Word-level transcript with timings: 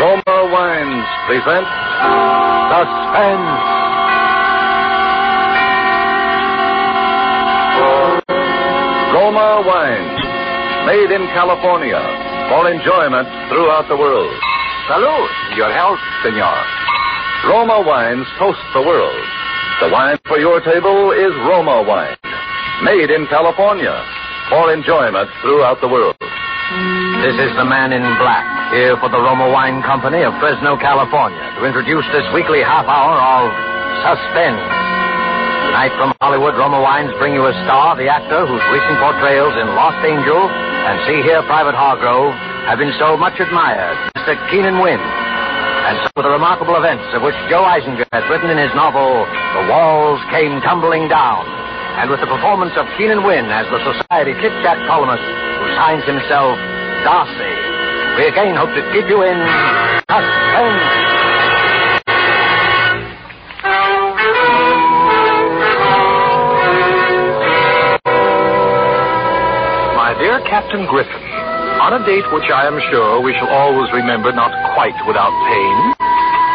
Roma 0.00 0.48
Wines 0.48 1.04
present 1.28 1.68
Suspense. 2.72 3.52
Roma 9.12 9.60
Wines, 9.60 10.20
made 10.88 11.12
in 11.12 11.28
California 11.36 12.00
for 12.48 12.72
enjoyment 12.72 13.28
throughout 13.52 13.84
the 13.92 13.96
world. 13.96 14.32
Salud. 14.88 15.28
Your 15.60 15.70
health, 15.70 16.00
senor. 16.24 16.56
Roma 17.44 17.84
Wines 17.84 18.24
toast 18.38 18.64
the 18.72 18.80
world. 18.80 19.20
The 19.80 19.90
wine 19.92 20.16
for 20.24 20.38
your 20.38 20.62
table 20.64 21.12
is 21.12 21.36
Roma 21.44 21.84
wine, 21.86 22.16
made 22.84 23.10
in 23.10 23.26
California 23.26 24.02
for 24.48 24.72
enjoyment 24.72 25.28
throughout 25.42 25.82
the 25.82 25.88
world. 25.88 26.29
This 26.70 27.34
is 27.34 27.50
the 27.58 27.66
man 27.66 27.90
in 27.90 28.06
black, 28.22 28.46
here 28.70 28.94
for 29.02 29.10
the 29.10 29.18
Roma 29.18 29.50
Wine 29.50 29.82
Company 29.82 30.22
of 30.22 30.30
Fresno, 30.38 30.78
California, 30.78 31.42
to 31.58 31.66
introduce 31.66 32.06
this 32.14 32.22
weekly 32.30 32.62
half 32.62 32.86
hour 32.86 33.18
of 33.18 33.50
Suspense. 34.06 34.62
Tonight 35.66 35.90
from 35.98 36.14
Hollywood, 36.22 36.54
Roma 36.54 36.78
Wines 36.78 37.10
bring 37.18 37.34
you 37.34 37.42
a 37.42 37.54
star, 37.66 37.98
the 37.98 38.06
actor 38.06 38.46
whose 38.46 38.62
recent 38.70 39.02
portrayals 39.02 39.50
in 39.58 39.66
Lost 39.74 39.98
Angel 40.06 40.38
and 40.38 40.94
See 41.10 41.18
Here, 41.26 41.42
Private 41.50 41.74
Hargrove 41.74 42.38
have 42.70 42.78
been 42.78 42.94
so 43.02 43.18
much 43.18 43.34
admired, 43.42 43.98
Mr. 44.14 44.38
Keenan 44.46 44.78
Wynn. 44.78 45.02
And 45.02 46.06
so 46.06 46.22
the 46.22 46.30
remarkable 46.30 46.78
events 46.78 47.10
of 47.18 47.26
which 47.26 47.34
Jo 47.50 47.66
Eisinger 47.66 48.06
has 48.14 48.22
written 48.30 48.46
in 48.46 48.62
his 48.62 48.70
novel, 48.78 49.26
The 49.58 49.66
Walls 49.66 50.22
Came 50.30 50.62
Tumbling 50.62 51.10
Down, 51.10 51.42
and 51.98 52.06
with 52.06 52.22
the 52.22 52.30
performance 52.30 52.78
of 52.78 52.86
Keenan 52.94 53.26
Wynn 53.26 53.50
as 53.50 53.66
the 53.74 53.82
Society 53.82 54.38
Chit 54.38 54.54
Chat 54.62 54.78
columnist 54.86 55.49
signs 55.80 56.04
himself 56.04 56.60
Darcy. 57.08 57.52
We 58.20 58.28
again 58.28 58.52
hope 58.52 58.68
to 58.76 58.84
keep 58.92 59.08
you 59.08 59.24
in 59.24 59.38
suspense. 60.04 60.84
My 69.96 70.12
dear 70.20 70.44
Captain 70.44 70.84
Griffin, 70.84 71.24
on 71.80 71.96
a 71.96 72.04
date 72.04 72.28
which 72.36 72.52
I 72.52 72.68
am 72.68 72.76
sure 72.92 73.24
we 73.24 73.32
shall 73.40 73.48
always 73.48 73.88
remember 73.96 74.36
not 74.36 74.52
quite 74.76 75.00
without 75.08 75.32
pain, 75.48 75.76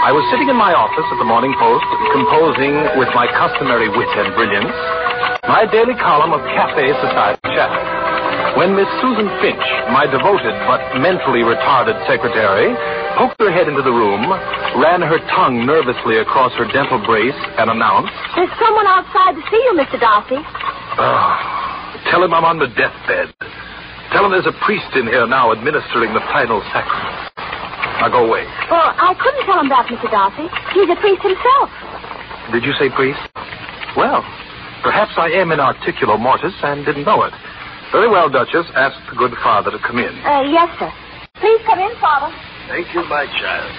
I 0.05 0.13
was 0.13 0.21
sitting 0.29 0.53
in 0.53 0.55
my 0.55 0.69
office 0.77 1.09
at 1.09 1.17
the 1.17 1.25
Morning 1.25 1.55
Post, 1.57 1.89
composing 2.13 2.77
with 3.01 3.09
my 3.17 3.25
customary 3.33 3.89
wit 3.89 4.13
and 4.21 4.37
brilliance 4.37 4.69
my 5.47 5.65
daily 5.71 5.93
column 5.95 6.33
of 6.33 6.41
cafe 6.53 6.89
society 7.01 7.41
chatter. 7.53 7.94
When 8.55 8.71
Miss 8.71 8.87
Susan 9.03 9.27
Finch, 9.43 9.67
my 9.91 10.07
devoted 10.07 10.55
but 10.63 10.79
mentally 11.03 11.43
retarded 11.43 11.99
secretary, 12.07 12.71
poked 13.19 13.35
her 13.43 13.51
head 13.51 13.67
into 13.67 13.83
the 13.83 13.91
room, 13.91 14.23
ran 14.79 15.03
her 15.03 15.19
tongue 15.35 15.67
nervously 15.67 16.23
across 16.23 16.55
her 16.55 16.63
dental 16.71 17.03
brace, 17.03 17.35
and 17.59 17.67
announced, 17.69 18.15
There's 18.35 18.51
someone 18.55 18.87
outside 18.87 19.35
to 19.35 19.43
see 19.51 19.59
you, 19.59 19.75
Mr. 19.75 19.99
Darcy. 19.99 20.39
oh, 20.39 21.31
Tell 22.07 22.23
him 22.23 22.31
I'm 22.31 22.47
on 22.47 22.59
the 22.63 22.71
deathbed. 22.79 23.35
Tell 24.15 24.23
him 24.23 24.31
there's 24.31 24.47
a 24.47 24.55
priest 24.63 24.87
in 24.95 25.07
here 25.11 25.27
now 25.27 25.51
administering 25.51 26.15
the 26.15 26.23
final 26.31 26.63
sacrament. 26.71 27.35
Now 27.99 28.07
go 28.07 28.23
away. 28.23 28.47
Well, 28.71 28.87
I 28.95 29.11
couldn't 29.19 29.43
tell 29.43 29.59
him 29.59 29.67
that, 29.67 29.83
Mr. 29.91 30.07
Darcy. 30.07 30.47
He's 30.71 30.87
a 30.87 30.95
priest 31.03 31.19
himself. 31.27 31.67
Did 32.55 32.63
you 32.63 32.71
say 32.79 32.87
priest? 32.95 33.19
Well, 33.99 34.23
perhaps 34.79 35.11
I 35.19 35.27
am 35.35 35.51
in 35.51 35.59
articulo 35.59 36.15
mortis 36.15 36.55
and 36.63 36.85
didn't 36.87 37.03
know 37.03 37.23
it. 37.27 37.33
Very 37.91 38.09
well, 38.09 38.29
Duchess. 38.29 38.65
Ask 38.75 38.97
the 39.09 39.15
good 39.15 39.33
father 39.43 39.71
to 39.71 39.79
come 39.79 39.97
in. 39.99 40.13
Uh, 40.25 40.41
yes, 40.41 40.69
sir. 40.79 40.91
Please 41.39 41.61
come 41.65 41.79
in, 41.79 41.91
Father. 41.99 42.33
Thank 42.67 42.93
you, 42.93 43.03
my 43.07 43.25
child. 43.25 43.71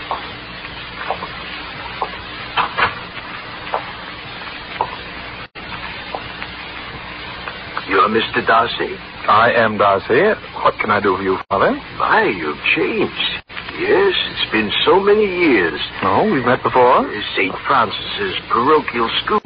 You're 7.89 8.09
Mr. 8.11 8.45
Darcy? 8.47 8.99
I 9.29 9.53
am 9.55 9.79
Darcy. 9.79 10.35
What 10.63 10.75
can 10.81 10.91
I 10.91 11.01
do 11.01 11.17
for 11.17 11.23
you, 11.23 11.39
father? 11.49 11.71
My, 11.99 12.25
you've 12.27 12.59
changed. 12.75 13.47
Yes, 13.79 14.15
it's 14.15 14.51
been 14.51 14.71
so 14.85 14.99
many 14.99 15.23
years. 15.27 15.79
No, 16.03 16.25
we've 16.27 16.45
met 16.45 16.63
before. 16.63 17.07
St. 17.37 17.55
Francis's 17.67 18.35
parochial 18.51 19.11
school, 19.23 19.46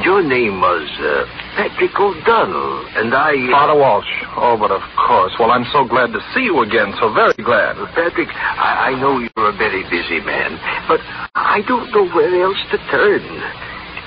and 0.00 0.08
your 0.08 0.24
name 0.24 0.64
was 0.64 0.88
uh, 0.96 1.28
Patrick 1.60 1.92
O'Donnell, 2.00 2.88
and 2.96 3.12
I. 3.12 3.36
Uh, 3.36 3.52
Father 3.52 3.76
Walsh. 3.76 4.08
Oh, 4.32 4.56
but 4.56 4.72
of 4.72 4.80
course. 4.96 5.36
Well, 5.36 5.52
I'm 5.52 5.68
so 5.76 5.84
glad 5.84 6.08
to 6.16 6.20
see 6.32 6.48
you 6.48 6.64
again. 6.64 6.96
So 6.96 7.12
very 7.12 7.36
glad. 7.36 7.76
Patrick, 7.92 8.32
I, 8.32 8.96
I 8.96 9.00
know 9.00 9.20
you're 9.20 9.52
a 9.52 9.56
very 9.60 9.84
busy 9.92 10.24
man, 10.24 10.56
but 10.88 11.04
I 11.36 11.60
don't 11.68 11.92
know 11.92 12.08
where 12.16 12.32
else 12.32 12.56
to 12.72 12.78
turn. 12.88 13.20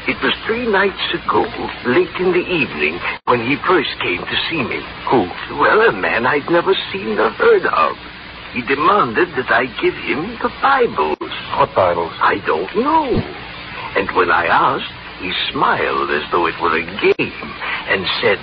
It 0.09 0.17
was 0.25 0.33
three 0.49 0.65
nights 0.65 1.05
ago, 1.13 1.45
late 1.85 2.17
in 2.17 2.33
the 2.33 2.41
evening, 2.41 2.97
when 3.29 3.45
he 3.45 3.55
first 3.69 3.93
came 4.01 4.25
to 4.25 4.37
see 4.49 4.65
me. 4.65 4.81
Who? 5.13 5.29
Well, 5.61 5.77
a 5.77 5.93
man 5.93 6.25
I'd 6.25 6.49
never 6.49 6.73
seen 6.89 7.21
or 7.21 7.29
heard 7.37 7.69
of. 7.69 7.93
He 8.57 8.65
demanded 8.65 9.29
that 9.37 9.53
I 9.53 9.69
give 9.77 9.93
him 10.09 10.41
the 10.41 10.49
Bibles. 10.57 11.21
What 11.53 11.69
Bibles? 11.77 12.17
I 12.17 12.41
don't 12.49 12.73
know. 12.81 13.13
And 13.93 14.09
when 14.17 14.33
I 14.33 14.49
asked, 14.49 15.02
he 15.23 15.31
smiled 15.55 16.11
as 16.11 16.23
though 16.31 16.47
it 16.47 16.59
were 16.59 16.75
a 16.75 16.83
game 16.83 17.47
and 17.87 18.03
said, 18.19 18.35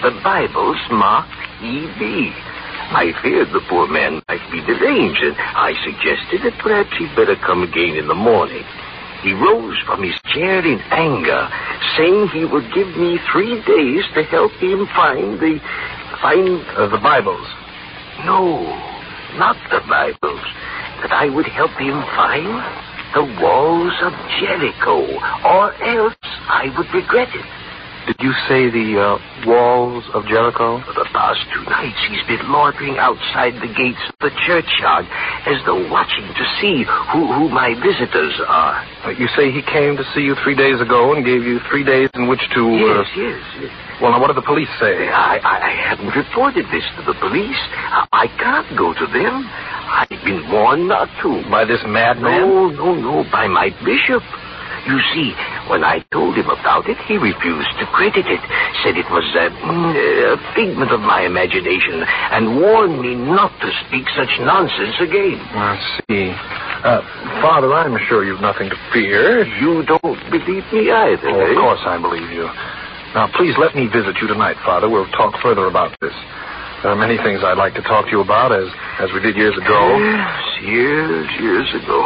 The 0.00 0.16
Bibles 0.24 0.80
marked 0.90 1.36
E.B. 1.60 2.32
I 2.92 3.12
feared 3.20 3.52
the 3.52 3.60
poor 3.68 3.86
man 3.86 4.20
might 4.28 4.44
be 4.50 4.60
deranged, 4.64 5.20
and 5.20 5.36
I 5.36 5.76
suggested 5.84 6.40
that 6.44 6.56
perhaps 6.60 6.92
he'd 6.96 7.14
better 7.14 7.36
come 7.36 7.62
again 7.62 7.96
in 7.96 8.08
the 8.08 8.16
morning. 8.16 8.64
He 9.22 9.32
rose 9.32 9.76
from 9.86 10.02
his 10.02 10.16
chair 10.32 10.64
in 10.64 10.80
anger, 10.90 11.48
saying 11.96 12.28
he 12.32 12.44
would 12.44 12.72
give 12.74 12.88
me 12.96 13.20
three 13.30 13.60
days 13.68 14.04
to 14.16 14.24
help 14.24 14.52
him 14.56 14.88
find 14.96 15.38
the. 15.38 15.60
find. 16.20 16.64
Uh, 16.76 16.88
the 16.88 17.00
Bibles. 17.00 17.46
No, 18.24 18.64
not 19.36 19.56
the 19.70 19.80
Bibles. 19.88 20.44
That 21.00 21.12
I 21.12 21.28
would 21.28 21.46
help 21.46 21.72
him 21.78 22.02
find 22.16 22.91
the 23.14 23.24
walls 23.24 23.94
of 24.06 24.14
Jericho, 24.40 25.06
or 25.44 25.74
else 25.84 26.16
I 26.48 26.64
would 26.76 26.88
regret 26.94 27.28
it. 27.34 27.61
Did 28.06 28.18
you 28.18 28.32
say 28.50 28.66
the 28.66 28.98
uh, 28.98 29.46
walls 29.46 30.02
of 30.12 30.26
Jericho? 30.26 30.82
For 30.82 30.94
the 30.94 31.06
past 31.14 31.38
two 31.54 31.62
nights, 31.70 31.98
he's 32.10 32.22
been 32.26 32.42
loitering 32.50 32.98
outside 32.98 33.54
the 33.62 33.70
gates 33.70 34.02
of 34.10 34.18
the 34.18 34.34
churchyard, 34.42 35.06
as 35.46 35.62
though 35.66 35.78
watching 35.86 36.26
to 36.26 36.44
see 36.58 36.82
who, 37.14 37.30
who 37.30 37.48
my 37.48 37.78
visitors 37.78 38.34
are. 38.48 38.82
Uh, 39.06 39.10
you 39.14 39.28
say 39.38 39.54
he 39.54 39.62
came 39.62 39.96
to 39.96 40.04
see 40.14 40.22
you 40.26 40.34
three 40.42 40.58
days 40.58 40.80
ago 40.82 41.14
and 41.14 41.24
gave 41.24 41.46
you 41.46 41.60
three 41.70 41.84
days 41.84 42.10
in 42.14 42.26
which 42.26 42.42
to. 42.54 42.62
Yes, 42.74 43.06
Uh... 43.06 43.20
yes, 43.20 43.42
yes. 43.62 43.72
Well, 44.02 44.10
now, 44.10 44.18
what 44.20 44.34
did 44.34 44.36
the 44.36 44.42
police 44.42 44.70
say? 44.82 45.06
I, 45.06 45.38
I, 45.38 45.56
I 45.62 45.72
haven't 45.86 46.10
reported 46.10 46.66
this 46.74 46.82
to 46.98 47.06
the 47.06 47.14
police. 47.22 47.60
I, 47.94 48.02
I 48.10 48.26
can't 48.34 48.66
go 48.76 48.90
to 48.90 49.06
them. 49.14 49.46
I've 49.46 50.24
been 50.26 50.50
warned 50.50 50.88
not 50.88 51.06
to. 51.22 51.38
By 51.48 51.64
this 51.66 51.78
madman? 51.86 52.40
No, 52.50 52.66
no, 52.66 52.94
no, 52.98 53.30
by 53.30 53.46
my 53.46 53.70
bishop. 53.86 54.22
You 54.82 54.98
see, 55.14 55.30
when 55.70 55.84
I 55.84 56.02
told 56.10 56.34
him 56.34 56.50
about 56.50 56.88
it, 56.90 56.98
he 57.06 57.14
refused 57.16 57.70
to 57.78 57.86
credit 57.94 58.26
it, 58.26 58.42
said 58.82 58.98
it 58.98 59.06
was 59.14 59.22
uh, 59.38 59.46
mm, 59.62 59.94
a 59.94 60.36
figment 60.58 60.90
of 60.90 60.98
my 61.00 61.22
imagination, 61.22 62.02
and 62.02 62.58
warned 62.60 62.98
me 63.00 63.14
not 63.14 63.54
to 63.62 63.68
speak 63.86 64.06
such 64.18 64.30
nonsense 64.42 64.98
again. 64.98 65.38
I 65.54 65.78
see. 66.10 66.34
Uh, 66.82 66.98
Father, 67.40 67.70
I'm 67.72 67.94
sure 68.10 68.24
you've 68.26 68.40
nothing 68.42 68.70
to 68.70 68.78
fear. 68.92 69.46
You 69.62 69.86
don't 69.86 70.18
believe 70.34 70.66
me 70.74 70.90
either, 70.90 71.30
Oh, 71.30 71.40
eh? 71.46 71.50
of 71.54 71.56
course 71.62 71.82
I 71.86 71.96
believe 72.02 72.30
you. 72.34 72.50
Now, 73.14 73.30
please 73.38 73.54
let 73.62 73.76
me 73.76 73.86
visit 73.86 74.16
you 74.20 74.26
tonight, 74.26 74.56
Father. 74.66 74.90
We'll 74.90 75.06
talk 75.14 75.34
further 75.42 75.66
about 75.66 75.94
this. 76.00 76.12
There 76.82 76.90
are 76.90 76.96
many 76.98 77.18
things 77.22 77.44
I'd 77.44 77.56
like 77.60 77.74
to 77.74 77.82
talk 77.82 78.06
to 78.06 78.10
you 78.10 78.20
about, 78.20 78.50
as 78.50 78.66
as 78.98 79.12
we 79.14 79.20
did 79.20 79.36
years 79.36 79.54
ago. 79.54 79.78
Yes, 80.02 80.42
years, 80.66 81.28
years 81.38 81.68
ago. 81.78 82.02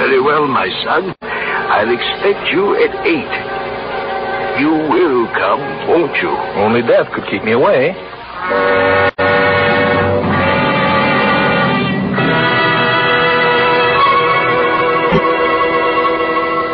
Very 0.00 0.22
well, 0.22 0.48
my 0.48 0.68
son. 0.88 1.14
I'll 1.80 1.88
expect 1.96 2.52
you 2.52 2.76
at 2.76 2.92
eight. 3.08 3.34
you 4.60 4.68
will 4.68 5.24
come, 5.32 5.64
won't 5.88 6.12
you? 6.20 6.28
Only 6.60 6.82
death 6.82 7.08
could 7.14 7.24
keep 7.32 7.42
me 7.42 7.52
away. 7.52 7.96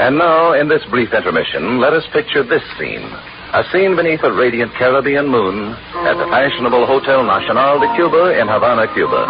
And 0.03 0.19
now, 0.19 0.55
in 0.59 0.67
this 0.67 0.83
brief 0.91 1.15
intermission, 1.15 1.79
let 1.79 1.93
us 1.93 2.03
picture 2.13 2.43
this 2.43 2.67
scene. 2.75 3.07
A 3.55 3.63
scene 3.71 3.95
beneath 3.95 4.27
a 4.27 4.33
radiant 4.35 4.75
Caribbean 4.75 5.29
moon 5.31 5.71
at 6.03 6.19
the 6.19 6.27
fashionable 6.35 6.85
Hotel 6.85 7.23
Nacional 7.23 7.79
de 7.79 7.95
Cuba 7.95 8.41
in 8.43 8.49
Havana, 8.51 8.93
Cuba. 8.93 9.23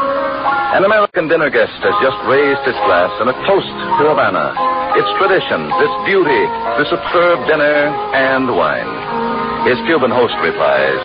An 0.72 0.84
American 0.88 1.28
dinner 1.28 1.50
guest 1.50 1.76
has 1.84 1.96
just 2.00 2.16
raised 2.24 2.64
his 2.64 2.80
glass 2.88 3.12
in 3.20 3.28
a 3.28 3.36
toast 3.44 3.76
to 4.00 4.08
Havana, 4.08 4.56
its 4.96 5.10
traditions, 5.20 5.68
its 5.76 5.96
beauty, 6.08 6.42
the 6.80 6.88
superb 6.88 7.44
dinner, 7.44 7.92
and 8.16 8.48
wine. 8.48 8.88
His 9.68 9.76
Cuban 9.84 10.10
host 10.10 10.32
replies, 10.40 11.04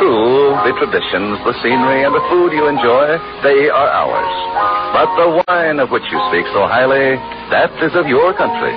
True, 0.00 0.56
the 0.66 0.74
traditions, 0.80 1.38
the 1.44 1.54
scenery, 1.62 2.02
and 2.02 2.12
the 2.16 2.24
food 2.32 2.50
you 2.56 2.66
enjoy, 2.66 3.16
they 3.44 3.68
are 3.70 3.90
ours. 3.92 4.34
But 4.96 5.08
the 5.20 5.28
wine 5.46 5.78
of 5.78 5.92
which 5.92 6.04
you 6.10 6.18
speak 6.32 6.48
so 6.56 6.66
highly, 6.66 7.20
that 7.52 7.70
is 7.84 7.94
of 7.94 8.08
your 8.08 8.32
country. 8.34 8.74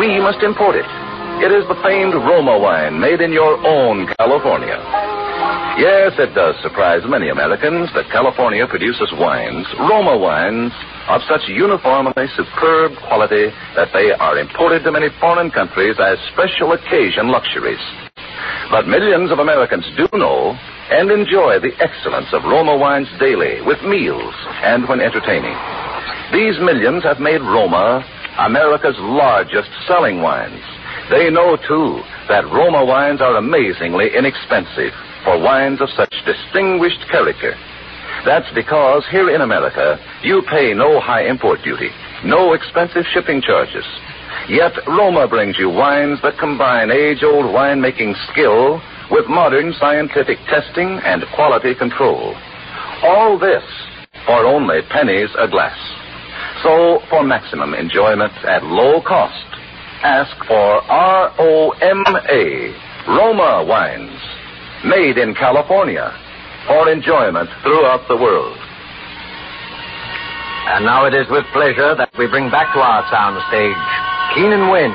We 0.00 0.18
must 0.18 0.42
import 0.42 0.74
it. 0.74 0.88
It 1.44 1.52
is 1.54 1.62
the 1.68 1.78
famed 1.86 2.14
Roma 2.14 2.58
wine 2.58 2.98
made 2.98 3.20
in 3.20 3.30
your 3.30 3.54
own 3.62 4.08
California. 4.18 5.07
Yes, 5.78 6.10
it 6.18 6.34
does 6.34 6.58
surprise 6.58 7.06
many 7.06 7.30
Americans 7.30 7.86
that 7.94 8.10
California 8.10 8.66
produces 8.66 9.14
wines, 9.14 9.62
Roma 9.78 10.18
wines, 10.18 10.74
of 11.06 11.22
such 11.30 11.46
uniformly 11.46 12.26
superb 12.34 12.98
quality 13.06 13.54
that 13.78 13.94
they 13.94 14.10
are 14.10 14.42
imported 14.42 14.82
to 14.82 14.90
many 14.90 15.06
foreign 15.22 15.54
countries 15.54 15.94
as 16.02 16.18
special 16.34 16.74
occasion 16.74 17.30
luxuries. 17.30 17.78
But 18.74 18.90
millions 18.90 19.30
of 19.30 19.38
Americans 19.38 19.86
do 19.94 20.10
know 20.18 20.58
and 20.90 21.14
enjoy 21.14 21.62
the 21.62 21.78
excellence 21.78 22.34
of 22.34 22.42
Roma 22.42 22.74
wines 22.74 23.06
daily 23.22 23.62
with 23.62 23.78
meals 23.86 24.34
and 24.66 24.82
when 24.90 24.98
entertaining. 24.98 25.54
These 26.34 26.58
millions 26.58 27.06
have 27.06 27.22
made 27.22 27.38
Roma 27.38 28.02
America's 28.42 28.98
largest 28.98 29.70
selling 29.86 30.26
wines. 30.26 30.58
They 31.06 31.30
know, 31.30 31.54
too, 31.54 32.02
that 32.26 32.50
Roma 32.50 32.82
wines 32.84 33.22
are 33.22 33.38
amazingly 33.38 34.10
inexpensive 34.18 34.90
for 35.28 35.36
wines 35.44 35.78
of 35.82 35.90
such 35.94 36.14
distinguished 36.24 37.04
character. 37.12 37.52
That's 38.24 38.48
because 38.54 39.04
here 39.10 39.28
in 39.28 39.42
America, 39.42 40.00
you 40.22 40.40
pay 40.48 40.72
no 40.72 41.00
high 41.00 41.28
import 41.28 41.60
duty, 41.62 41.90
no 42.24 42.54
expensive 42.54 43.04
shipping 43.12 43.42
charges. 43.42 43.84
Yet 44.48 44.72
Roma 44.86 45.28
brings 45.28 45.58
you 45.58 45.68
wines 45.68 46.18
that 46.22 46.38
combine 46.40 46.90
age-old 46.90 47.44
winemaking 47.44 48.16
skill 48.32 48.80
with 49.10 49.28
modern 49.28 49.74
scientific 49.78 50.38
testing 50.48 50.98
and 51.04 51.22
quality 51.36 51.74
control. 51.74 52.34
All 53.04 53.38
this 53.38 53.64
for 54.24 54.46
only 54.46 54.80
pennies 54.88 55.28
a 55.38 55.46
glass. 55.46 55.76
So, 56.62 57.00
for 57.10 57.22
maximum 57.22 57.74
enjoyment 57.74 58.32
at 58.48 58.64
low 58.64 59.02
cost, 59.02 59.44
ask 60.02 60.34
for 60.48 60.80
R-O-M-A, 60.88 62.42
Roma 63.12 63.64
wines, 63.68 64.07
made 64.84 65.18
in 65.18 65.34
California, 65.34 66.12
for 66.66 66.88
enjoyment 66.90 67.48
throughout 67.62 68.06
the 68.08 68.16
world. 68.16 68.56
And 70.68 70.84
now 70.84 71.06
it 71.06 71.14
is 71.14 71.26
with 71.30 71.44
pleasure 71.52 71.96
that 71.96 72.12
we 72.18 72.28
bring 72.28 72.50
back 72.50 72.74
to 72.74 72.80
our 72.80 73.02
soundstage 73.08 73.80
Keenan 74.36 74.68
Wynn 74.68 74.92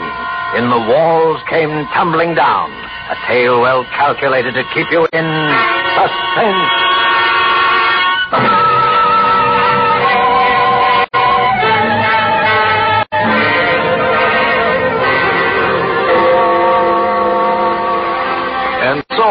in 0.55 0.69
The 0.69 0.81
Walls 0.85 1.41
Came 1.49 1.73
Tumbling 1.97 2.35
Down, 2.35 2.69
a 3.09 3.17
tale 3.25 3.59
well 3.59 3.83
calculated 3.97 4.53
to 4.53 4.63
keep 4.73 4.85
you 4.91 5.09
in 5.11 5.27
suspense. 5.97 6.92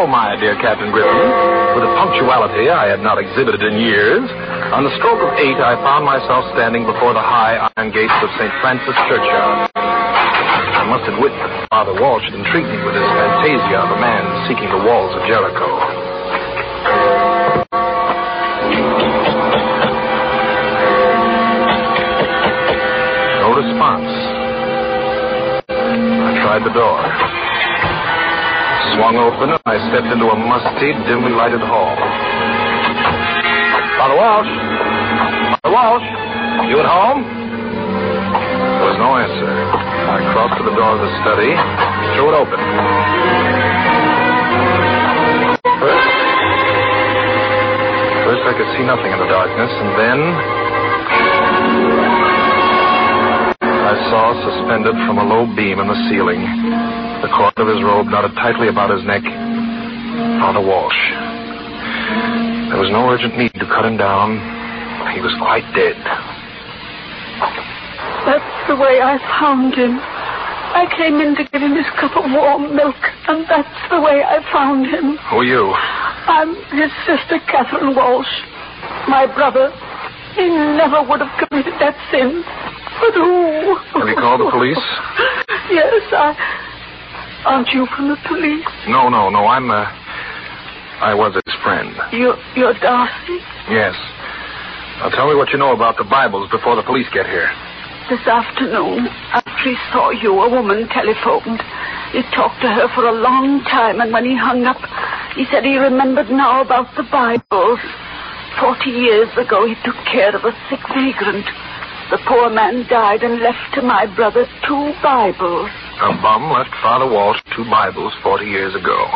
My 0.03 0.35
dear 0.35 0.59
Captain 0.59 0.91
Griffin, 0.91 1.29
with 1.79 1.87
a 1.87 1.93
punctuality 1.95 2.67
I 2.67 2.91
had 2.91 2.99
not 2.99 3.15
exhibited 3.17 3.63
in 3.63 3.79
years, 3.79 4.27
on 4.75 4.83
the 4.83 4.91
stroke 4.99 5.23
of 5.23 5.31
eight 5.39 5.55
I 5.55 5.79
found 5.79 6.03
myself 6.03 6.43
standing 6.51 6.83
before 6.83 7.15
the 7.15 7.23
high 7.23 7.55
iron 7.55 7.87
gates 7.87 8.11
of 8.19 8.27
St. 8.35 8.51
Francis 8.59 8.91
Churchyard. 9.07 9.71
I 9.73 10.83
must 10.91 11.07
admit 11.07 11.31
that 11.31 11.71
Father 11.71 11.95
Walsh 11.95 12.19
had 12.27 12.35
entreat 12.35 12.67
me 12.67 12.83
with 12.83 12.99
his 12.99 13.09
fantasia 13.15 13.79
of 13.79 13.95
a 13.95 13.99
man 14.03 14.27
seeking 14.51 14.67
the 14.75 14.83
walls 14.83 15.15
of 15.15 15.23
Jericho. 15.23 15.71
No 23.39 23.49
response. 23.55 24.11
I 25.71 26.31
tried 26.43 26.67
the 26.67 26.75
door. 26.75 27.42
Swung 28.93 29.17
open, 29.17 29.49
and 29.49 29.61
I 29.65 29.81
stepped 29.89 30.05
into 30.05 30.29
a 30.29 30.37
musty, 30.37 30.93
dimly 31.09 31.33
lighted 31.33 31.65
hall. 31.65 31.97
Father 33.97 34.17
Walsh? 34.21 34.53
Father 35.57 35.73
Walsh? 35.73 36.07
You 36.69 36.77
at 36.77 36.85
home? 36.85 37.25
There 37.25 38.87
was 38.93 38.99
no 39.01 39.17
answer. 39.17 39.49
I 39.49 40.21
crossed 40.37 40.61
to 40.61 40.65
the 40.69 40.75
door 40.77 40.93
of 40.93 41.01
the 41.01 41.09
study, 41.25 41.57
threw 42.13 42.29
it 42.29 42.35
open. 42.37 42.59
First, 45.81 46.13
first 48.29 48.43
I 48.45 48.53
could 48.53 48.69
see 48.77 48.85
nothing 48.85 49.09
in 49.09 49.17
the 49.17 49.29
darkness, 49.31 49.73
and 49.73 49.89
then 49.97 50.19
I 53.57 53.93
saw 54.13 54.37
suspended 54.37 54.93
from 55.09 55.17
a 55.17 55.25
low 55.25 55.49
beam 55.57 55.81
in 55.81 55.87
the 55.89 55.97
ceiling, 56.13 56.45
the 57.23 57.31
cord 57.31 57.55
of 57.55 57.71
his 57.71 57.79
robe 57.79 58.11
knotted 58.11 58.35
tightly 58.35 58.67
about 58.67 58.91
his 58.91 58.99
neck, 59.07 59.23
Father 60.43 60.59
Walsh. 60.59 60.99
There 62.67 62.83
was 62.83 62.91
no 62.91 63.07
urgent 63.07 63.39
need 63.39 63.55
to 63.55 63.67
cut 63.71 63.87
him 63.87 63.95
down. 63.95 64.43
He 65.15 65.23
was 65.23 65.31
quite 65.39 65.63
dead. 65.71 65.95
That's 68.27 68.53
the 68.67 68.75
way 68.75 68.99
I 68.99 69.15
found 69.39 69.71
him. 69.71 70.03
I 70.03 70.83
came 70.99 71.23
in 71.23 71.31
to 71.39 71.47
give 71.47 71.63
him 71.63 71.79
his 71.79 71.87
cup 71.95 72.11
of 72.11 72.27
warm 72.27 72.75
milk, 72.75 72.99
and 73.31 73.47
that's 73.47 73.79
the 73.87 74.03
way 74.03 74.19
I 74.19 74.43
found 74.51 74.91
him. 74.91 75.15
Who 75.31 75.39
are 75.39 75.47
you? 75.47 75.71
I'm 76.27 76.59
his 76.75 76.91
sister, 77.07 77.39
Catherine 77.47 77.95
Walsh. 77.95 78.31
My 79.07 79.31
brother, 79.31 79.71
he 80.35 80.51
never 80.75 81.07
would 81.07 81.23
have 81.23 81.31
committed 81.39 81.79
that 81.79 81.95
sin. 82.11 82.43
But 82.99 83.15
who? 83.15 83.79
Have 83.95 84.11
you 84.11 84.19
called 84.19 84.43
the 84.43 84.51
police? 84.51 84.83
yes, 85.71 86.03
I. 86.11 86.62
Aren't 87.45 87.69
you 87.69 87.85
from 87.95 88.07
the 88.09 88.17
police? 88.27 88.65
No, 88.87 89.09
no, 89.09 89.29
no. 89.29 89.45
I'm, 89.45 89.69
uh. 89.69 89.85
I 91.03 91.11
was 91.13 91.35
his 91.35 91.55
friend. 91.59 91.91
You're, 92.15 92.39
you're 92.55 92.73
Darcy? 92.79 93.43
Yes. 93.67 93.91
Now 95.03 95.09
tell 95.11 95.27
me 95.27 95.35
what 95.35 95.51
you 95.51 95.59
know 95.59 95.75
about 95.75 95.97
the 95.97 96.07
Bibles 96.07 96.49
before 96.49 96.77
the 96.79 96.83
police 96.83 97.07
get 97.11 97.27
here. 97.27 97.51
This 98.07 98.23
afternoon, 98.23 99.07
after 99.35 99.67
he 99.67 99.75
saw 99.91 100.11
you, 100.11 100.31
a 100.39 100.47
woman 100.47 100.87
telephoned. 100.87 101.59
He 102.15 102.23
talked 102.31 102.61
to 102.63 102.69
her 102.71 102.87
for 102.95 103.07
a 103.07 103.15
long 103.15 103.63
time, 103.67 103.99
and 103.99 104.13
when 104.13 104.23
he 104.23 104.37
hung 104.37 104.63
up, 104.63 104.79
he 105.35 105.43
said 105.51 105.65
he 105.65 105.75
remembered 105.75 106.29
now 106.29 106.61
about 106.61 106.87
the 106.95 107.03
Bibles. 107.11 107.79
Forty 108.59 108.91
years 108.91 109.31
ago, 109.35 109.67
he 109.67 109.75
took 109.83 109.97
care 110.07 110.31
of 110.31 110.45
a 110.45 110.53
sick 110.69 110.79
vagrant. 110.93 111.47
The 112.13 112.21
poor 112.29 112.45
man 112.53 112.85
died 112.93 113.25
and 113.25 113.41
left 113.41 113.73
to 113.73 113.81
my 113.81 114.05
brother 114.05 114.45
two 114.69 114.93
Bibles. 115.01 115.65
A 115.97 116.13
bum 116.21 116.45
left 116.53 116.69
Father 116.77 117.09
Walsh 117.09 117.41
two 117.57 117.65
Bibles 117.65 118.13
40 118.21 118.45
years 118.45 118.77
ago. 118.77 119.09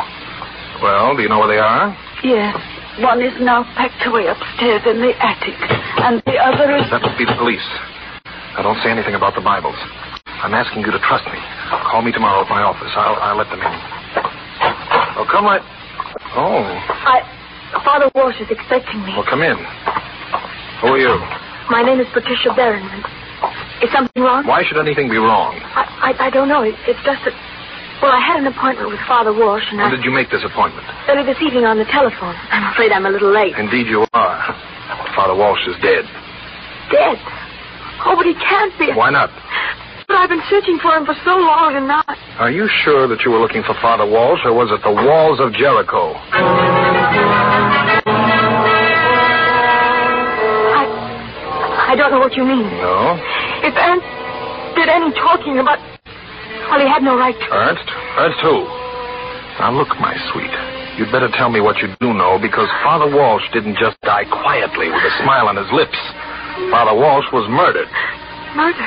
Well, 0.81 1.13
do 1.13 1.21
you 1.21 1.29
know 1.29 1.37
where 1.37 1.53
they 1.53 1.61
are? 1.61 1.93
Yes. 2.25 2.57
One 2.97 3.21
is 3.21 3.37
now 3.37 3.61
packed 3.77 4.01
away 4.09 4.25
upstairs 4.25 4.81
in 4.89 4.97
the 4.97 5.13
attic, 5.21 5.61
and 6.09 6.25
the 6.25 6.41
other 6.41 6.73
is. 6.73 6.89
That 6.89 7.05
must 7.05 7.21
be 7.21 7.29
the 7.29 7.37
police. 7.37 7.61
Now, 8.57 8.65
don't 8.65 8.81
say 8.81 8.89
anything 8.89 9.13
about 9.13 9.37
the 9.37 9.45
Bibles. 9.45 9.77
I'm 10.41 10.57
asking 10.57 10.81
you 10.81 10.89
to 10.89 10.97
trust 11.05 11.29
me. 11.29 11.37
Call 11.93 12.01
me 12.01 12.09
tomorrow 12.09 12.41
at 12.41 12.49
my 12.49 12.65
office. 12.65 12.89
I'll, 12.97 13.21
I'll 13.21 13.37
let 13.37 13.53
them 13.53 13.61
in. 13.61 13.73
Oh, 15.21 15.25
come 15.29 15.45
right. 15.45 15.61
Oh, 16.33 16.65
I. 17.05 17.21
Father 17.85 18.09
Walsh 18.17 18.41
is 18.41 18.49
expecting 18.49 19.05
me. 19.05 19.13
well, 19.13 19.29
come 19.29 19.45
in. 19.45 19.53
Who 20.81 20.97
are 20.97 20.97
you? 20.97 21.46
My 21.69 21.83
name 21.83 21.99
is 21.99 22.07
Patricia 22.13 22.49
Berryman. 22.55 23.03
Is 23.83 23.91
something 23.91 24.23
wrong? 24.23 24.47
Why 24.47 24.63
should 24.63 24.79
anything 24.79 25.09
be 25.09 25.17
wrong? 25.17 25.59
I, 25.61 26.13
I, 26.15 26.27
I 26.27 26.29
don't 26.31 26.47
know. 26.47 26.63
It, 26.63 26.73
it's 26.87 26.99
just 27.05 27.21
that. 27.27 27.35
Well, 28.01 28.13
I 28.13 28.21
had 28.21 28.39
an 28.39 28.47
appointment 28.47 28.89
with 28.89 29.01
Father 29.09 29.33
Walsh, 29.33 29.65
and 29.69 29.77
When 29.81 29.89
I. 29.91 29.95
did 29.95 30.05
you 30.05 30.11
make 30.13 30.29
this 30.29 30.45
appointment? 30.45 30.85
Early 31.09 31.25
this 31.25 31.41
evening 31.41 31.65
on 31.65 31.77
the 31.77 31.85
telephone. 31.89 32.37
I'm 32.53 32.71
afraid 32.73 32.91
I'm 32.93 33.05
a 33.05 33.09
little 33.09 33.33
late. 33.33 33.57
Indeed, 33.57 33.87
you 33.89 34.05
are. 34.13 34.37
Father 35.17 35.33
Walsh 35.35 35.61
is 35.67 35.75
dead. 35.81 36.05
Dead. 36.93 37.17
Oh, 38.05 38.13
but 38.15 38.25
he 38.25 38.37
can't 38.37 38.73
be. 38.77 38.93
Why 38.93 39.09
not? 39.09 39.29
But 40.07 40.15
I've 40.15 40.29
been 40.29 40.45
searching 40.49 40.77
for 40.79 40.93
him 40.95 41.05
for 41.05 41.15
so 41.25 41.35
long, 41.35 41.75
and 41.75 41.87
now. 41.89 42.03
Are 42.39 42.51
you 42.53 42.69
sure 42.85 43.07
that 43.09 43.25
you 43.25 43.31
were 43.31 43.39
looking 43.41 43.63
for 43.65 43.73
Father 43.81 44.05
Walsh, 44.05 44.39
or 44.45 44.53
was 44.53 44.69
it 44.71 44.79
the 44.85 44.93
walls 44.93 45.41
of 45.41 45.51
Jericho? 45.53 46.13
Don't 51.97 52.11
know 52.13 52.21
what 52.21 52.37
you 52.37 52.45
mean. 52.45 52.69
No. 52.77 53.17
If 53.65 53.73
Ernst 53.73 54.05
did 54.77 54.87
any 54.87 55.11
talking 55.17 55.57
about. 55.59 55.81
Well, 56.69 56.79
he 56.79 56.87
had 56.87 57.01
no 57.01 57.17
right 57.17 57.35
to. 57.35 57.47
Ernst? 57.49 57.87
Ernst 58.21 58.39
who? 58.45 58.63
Now 59.57 59.73
look, 59.73 59.89
my 59.99 60.13
sweet. 60.31 60.53
You'd 60.97 61.11
better 61.11 61.29
tell 61.33 61.49
me 61.49 61.61
what 61.61 61.77
you 61.77 61.93
do 61.99 62.13
know, 62.13 62.37
because 62.41 62.69
Father 62.83 63.09
Walsh 63.09 63.43
didn't 63.53 63.77
just 63.77 63.99
die 64.01 64.25
quietly 64.25 64.89
with 64.89 65.01
a 65.01 65.13
smile 65.23 65.47
on 65.47 65.57
his 65.57 65.69
lips. 65.73 65.97
Father 66.69 66.93
Walsh 66.93 67.25
was 67.33 67.45
murdered. 67.49 67.89
Murder. 68.57 68.85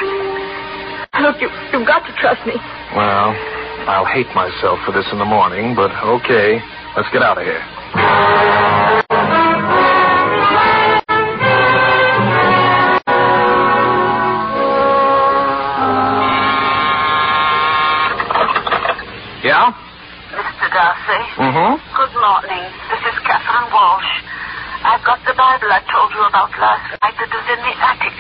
Look, 1.23 1.41
you, 1.41 1.51
you've 1.73 1.87
got 1.87 2.07
to 2.07 2.13
trust 2.19 2.47
me. 2.47 2.55
Well, 2.95 3.35
I'll 3.87 4.07
hate 4.07 4.31
myself 4.35 4.79
for 4.87 4.93
this 4.93 5.07
in 5.13 5.19
the 5.19 5.25
morning, 5.25 5.75
but 5.75 5.91
okay. 5.91 6.59
Let's 6.97 7.11
get 7.13 7.23
out 7.23 7.39
of 7.39 7.45
here. 7.47 9.00
Bible 25.51 25.67
I 25.75 25.83
told 25.91 26.15
you 26.15 26.23
about 26.31 26.55
last 26.63 26.95
night 27.03 27.11
that 27.19 27.27
is 27.27 27.47
in 27.51 27.59
the 27.59 27.75
attic. 27.83 28.15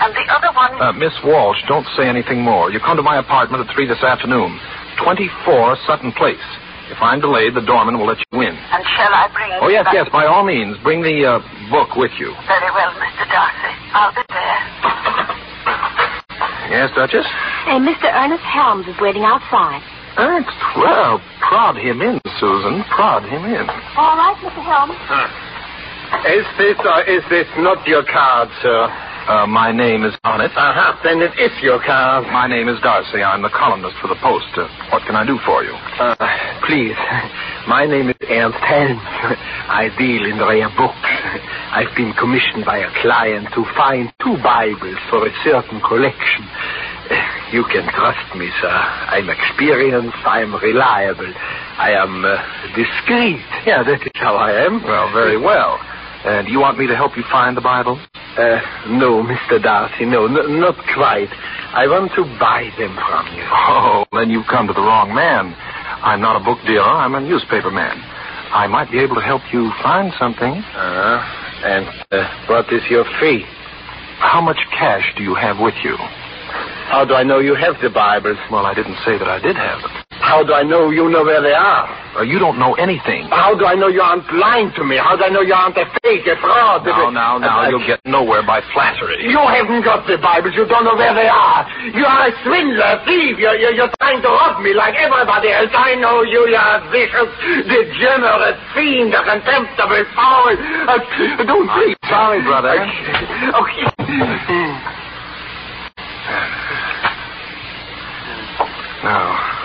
And 0.00 0.16
the 0.16 0.24
other 0.32 0.48
one. 0.56 0.72
Uh, 0.80 0.96
Miss 0.96 1.12
Walsh, 1.28 1.60
don't 1.68 1.84
say 1.92 2.08
anything 2.08 2.40
more. 2.40 2.72
You 2.72 2.80
come 2.80 2.96
to 2.96 3.04
my 3.04 3.20
apartment 3.20 3.68
at 3.68 3.76
3 3.76 3.84
this 3.84 4.00
afternoon. 4.00 4.56
24 5.04 5.76
Sutton 5.84 6.08
Place. 6.16 6.40
If 6.88 6.96
I'm 7.04 7.20
delayed, 7.20 7.52
the 7.52 7.60
doorman 7.60 8.00
will 8.00 8.08
let 8.08 8.16
you 8.32 8.40
in. 8.40 8.56
And 8.56 8.80
shall 8.96 9.12
I 9.12 9.28
bring. 9.28 9.52
Oh, 9.60 9.68
yes, 9.68 9.84
that- 9.84 9.92
yes, 9.92 10.08
by 10.08 10.24
all 10.24 10.40
means. 10.40 10.80
Bring 10.80 11.04
the 11.04 11.20
uh, 11.20 11.44
book 11.68 12.00
with 12.00 12.16
you. 12.16 12.32
Very 12.48 12.72
well, 12.72 12.96
Mr. 12.96 13.28
Darcy. 13.28 13.72
I'll 13.92 14.16
be 14.16 14.24
there. 14.32 14.60
Yes, 16.72 16.88
Duchess? 16.96 17.28
Hey, 17.68 17.76
Mr. 17.76 18.08
Ernest 18.08 18.46
Helms 18.48 18.88
is 18.88 18.96
waiting 19.04 19.28
outside. 19.28 19.84
Ernest? 20.16 20.48
well, 20.80 21.20
prod 21.44 21.76
him 21.76 22.00
in, 22.00 22.16
Susan. 22.40 22.88
Prod 22.88 23.28
him 23.28 23.44
in. 23.44 23.68
All 24.00 24.16
right, 24.16 24.36
Mr. 24.40 24.64
Helms. 24.64 24.96
Is 26.10 26.46
this 26.58 26.76
or 26.84 27.00
is 27.06 27.22
this 27.30 27.46
not 27.58 27.86
your 27.86 28.04
card, 28.04 28.48
sir? 28.62 28.88
Uh, 29.30 29.46
my 29.46 29.70
name 29.70 30.02
is 30.04 30.12
on 30.24 30.40
it. 30.40 30.50
Uh-huh, 30.56 30.98
then 31.04 31.22
it 31.22 31.30
is 31.38 31.54
your 31.62 31.78
card. 31.86 32.26
My 32.34 32.48
name 32.48 32.68
is 32.68 32.76
Darcy. 32.82 33.22
I'm 33.22 33.42
the 33.42 33.50
columnist 33.54 33.94
for 34.02 34.08
the 34.08 34.18
Post. 34.18 34.50
Uh, 34.58 34.66
what 34.90 35.06
can 35.06 35.14
I 35.14 35.24
do 35.24 35.38
for 35.46 35.62
you? 35.62 35.72
Uh, 35.72 36.18
please, 36.66 36.98
my 37.68 37.86
name 37.86 38.10
is 38.10 38.18
Ernst 38.26 38.58
Helms. 38.58 39.06
I 39.70 39.88
deal 39.96 40.26
in 40.26 40.38
rare 40.42 40.68
books. 40.74 40.98
I've 41.72 41.94
been 41.94 42.12
commissioned 42.18 42.66
by 42.66 42.78
a 42.82 42.90
client 43.00 43.46
to 43.54 43.62
find 43.78 44.10
two 44.18 44.34
Bibles 44.42 44.98
for 45.08 45.22
a 45.24 45.32
certain 45.46 45.80
collection. 45.86 46.42
You 47.54 47.64
can 47.70 47.86
trust 47.94 48.28
me, 48.34 48.50
sir. 48.60 48.70
I'm 48.70 49.30
experienced. 49.30 50.18
I'm 50.26 50.54
reliable. 50.58 51.32
I 51.78 51.90
am 51.94 52.24
uh, 52.24 52.34
discreet. 52.74 53.42
Yeah, 53.66 53.82
that 53.86 54.02
is 54.02 54.14
how 54.14 54.36
I 54.36 54.66
am. 54.66 54.82
Well, 54.82 55.12
very 55.12 55.38
well. 55.38 55.78
And 56.24 56.48
you 56.48 56.60
want 56.60 56.78
me 56.78 56.86
to 56.86 56.96
help 56.96 57.16
you 57.16 57.24
find 57.32 57.56
the 57.56 57.60
Bible? 57.64 57.96
Uh, 58.36 58.60
no, 59.00 59.22
Mr. 59.24 59.62
Darcy, 59.62 60.04
no, 60.04 60.26
n- 60.26 60.60
not 60.60 60.76
quite. 60.94 61.28
I 61.72 61.86
want 61.88 62.12
to 62.16 62.24
buy 62.38 62.68
them 62.78 62.94
from 63.08 63.24
you. 63.34 63.44
Oh, 63.48 64.04
then 64.12 64.28
you've 64.30 64.46
come 64.46 64.66
to 64.68 64.72
the 64.74 64.80
wrong 64.84 65.14
man. 65.14 65.54
I'm 66.04 66.20
not 66.20 66.40
a 66.40 66.44
book 66.44 66.58
dealer. 66.66 66.84
I'm 66.84 67.14
a 67.14 67.20
newspaper 67.20 67.70
man. 67.70 67.96
I 68.52 68.66
might 68.66 68.90
be 68.90 68.98
able 69.00 69.14
to 69.16 69.22
help 69.22 69.42
you 69.52 69.70
find 69.82 70.12
something. 70.18 70.52
Uh, 70.52 71.22
and 71.64 71.86
uh, 72.12 72.28
what 72.48 72.66
is 72.72 72.82
your 72.90 73.04
fee? 73.20 73.44
How 74.20 74.40
much 74.40 74.58
cash 74.76 75.04
do 75.16 75.22
you 75.22 75.34
have 75.34 75.58
with 75.58 75.74
you? 75.84 75.96
How 76.90 77.04
do 77.06 77.14
I 77.14 77.22
know 77.22 77.38
you 77.38 77.54
have 77.54 77.76
the 77.82 77.90
Bibles? 77.90 78.36
Well, 78.50 78.66
I 78.66 78.74
didn't 78.74 78.96
say 79.06 79.16
that 79.16 79.28
I 79.28 79.38
did 79.40 79.56
have 79.56 79.80
them. 79.82 79.92
How 80.30 80.46
do 80.46 80.54
I 80.54 80.62
know 80.62 80.94
you 80.94 81.10
know 81.10 81.26
where 81.26 81.42
they 81.42 81.50
are? 81.50 81.90
Uh, 82.14 82.22
you 82.22 82.38
don't 82.38 82.54
know 82.54 82.74
anything. 82.78 83.26
How 83.34 83.58
do 83.58 83.66
I 83.66 83.74
know 83.74 83.90
you 83.90 83.98
aren't 83.98 84.30
lying 84.38 84.70
to 84.78 84.86
me? 84.86 84.94
How 84.94 85.18
do 85.18 85.26
I 85.26 85.30
know 85.34 85.42
you 85.42 85.50
aren't 85.54 85.74
a 85.74 85.90
fake, 86.06 86.22
a 86.30 86.38
fraud? 86.38 86.86
Now, 86.86 87.10
now, 87.10 87.38
now, 87.42 87.66
a- 87.66 87.70
you'll 87.70 87.82
get 87.86 87.98
nowhere 88.06 88.46
by 88.46 88.62
flattery. 88.70 89.26
You 89.26 89.42
haven't 89.42 89.82
got 89.82 90.06
the 90.06 90.22
Bibles. 90.22 90.54
You 90.54 90.70
don't 90.70 90.86
know 90.86 90.94
where 90.94 91.14
they 91.18 91.26
are. 91.26 91.66
You 91.82 92.06
are 92.06 92.30
a 92.30 92.32
swindler, 92.46 92.94
a 92.94 93.02
thief. 93.02 93.42
You're, 93.42 93.58
you're, 93.58 93.74
you're 93.74 93.90
trying 93.98 94.22
to 94.22 94.30
rob 94.30 94.62
me 94.62 94.70
like 94.70 94.94
everybody 94.94 95.50
else. 95.50 95.74
I 95.74 95.98
know 95.98 96.22
you. 96.22 96.46
You're 96.46 96.62
a 96.62 96.78
vicious, 96.94 97.30
degenerate 97.66 98.58
fiend, 98.70 99.10
a 99.10 99.26
contemptible 99.26 100.06
foul. 100.14 100.54
Uh, 100.86 101.42
don't 101.42 101.66
please. 101.74 101.98
sorry, 102.06 102.38
brother. 102.46 102.78
Okay. 102.78 103.86
Now, 109.02 109.59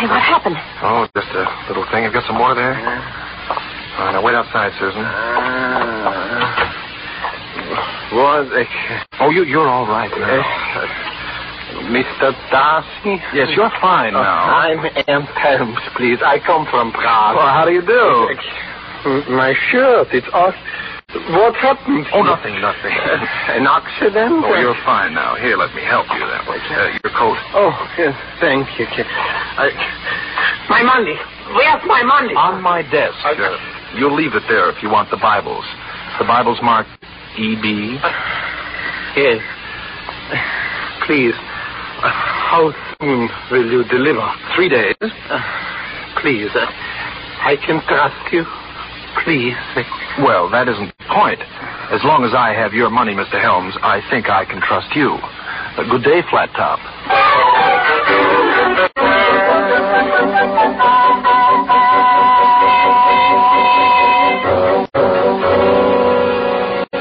Hey, 0.00 0.08
what 0.08 0.22
happened? 0.24 0.56
oh, 0.80 1.04
just 1.12 1.28
a 1.36 1.44
little 1.68 1.84
thing. 1.92 2.08
I've 2.08 2.12
got 2.16 2.24
some 2.26 2.38
water 2.40 2.56
there. 2.56 2.72
All 2.72 4.08
right, 4.08 4.12
now 4.16 4.22
wait 4.24 4.34
outside, 4.34 4.72
Susan. 4.80 5.04
Uh, 5.04 6.40
was 8.16 8.48
it? 8.56 8.66
Oh, 9.20 9.28
you, 9.28 9.44
you're 9.44 9.68
all 9.68 9.84
right 9.86 10.08
now. 10.08 10.40
Eh, 10.40 11.92
Mr. 11.92 12.32
Darcy? 12.50 13.20
Yes, 13.36 13.52
you're 13.54 13.70
fine 13.80 14.14
Oh, 14.16 14.22
now. 14.22 14.44
I'm 14.56 14.80
Ernst 15.06 15.36
Helms, 15.36 15.78
please. 15.96 16.18
I 16.24 16.40
come 16.46 16.66
from 16.70 16.92
Prague. 16.92 17.36
Well, 17.36 17.52
how 17.52 17.64
do 17.66 17.72
you 17.72 17.82
do? 17.84 19.30
My 19.30 19.54
shirt, 19.70 20.08
it's 20.12 20.26
all... 20.32 20.52
What 21.10 21.56
happened? 21.58 22.06
Oh, 22.14 22.22
nothing, 22.22 22.60
nothing. 22.62 22.94
An 23.58 23.66
accident? 23.66 24.46
Oh, 24.46 24.54
you're 24.54 24.78
fine 24.86 25.14
now. 25.14 25.34
Here, 25.34 25.56
let 25.56 25.74
me 25.74 25.82
help 25.82 26.06
you 26.14 26.22
that 26.22 26.46
way. 26.46 26.58
Uh, 26.70 26.94
your 27.02 27.12
coat. 27.18 27.34
Oh, 27.50 27.74
yes, 27.98 28.14
thank 28.38 28.66
you. 28.78 28.86
I... 28.86 29.74
My 30.70 30.82
money. 30.86 31.18
Where's 31.50 31.82
my 31.86 32.02
money? 32.06 32.34
On 32.38 32.62
my 32.62 32.82
desk. 32.82 33.18
Uh, 33.26 33.34
you'll 33.98 34.14
leave 34.14 34.34
it 34.38 34.44
there 34.46 34.70
if 34.70 34.82
you 34.82 34.88
want 34.88 35.10
the 35.10 35.18
Bibles. 35.18 35.66
The 36.18 36.24
Bible's 36.26 36.62
marked 36.62 36.90
E 37.38 37.58
EB. 37.58 37.98
Yes. 39.18 39.42
Please, 41.06 41.34
uh, 41.34 42.06
how 42.06 42.70
soon 43.02 43.28
will 43.50 43.66
you 43.66 43.82
deliver? 43.90 44.22
Three 44.54 44.68
days. 44.68 44.94
Uh, 45.02 45.42
please, 46.22 46.50
uh, 46.54 46.66
I 47.42 47.58
can 47.66 47.82
trust 47.88 48.32
you. 48.32 48.44
Please. 49.24 49.54
Well, 50.22 50.50
that 50.50 50.68
isn't 50.68 50.92
the 50.98 51.04
point. 51.12 51.40
As 51.90 52.00
long 52.04 52.24
as 52.24 52.34
I 52.34 52.54
have 52.54 52.72
your 52.72 52.90
money, 52.90 53.14
Mr. 53.14 53.40
Helms, 53.40 53.74
I 53.82 54.00
think 54.10 54.30
I 54.30 54.44
can 54.44 54.60
trust 54.62 54.94
you. 54.94 55.18
Uh, 55.18 55.84
good 55.90 56.02
day, 56.02 56.22
Flat 56.30 56.50
Top. 56.54 56.78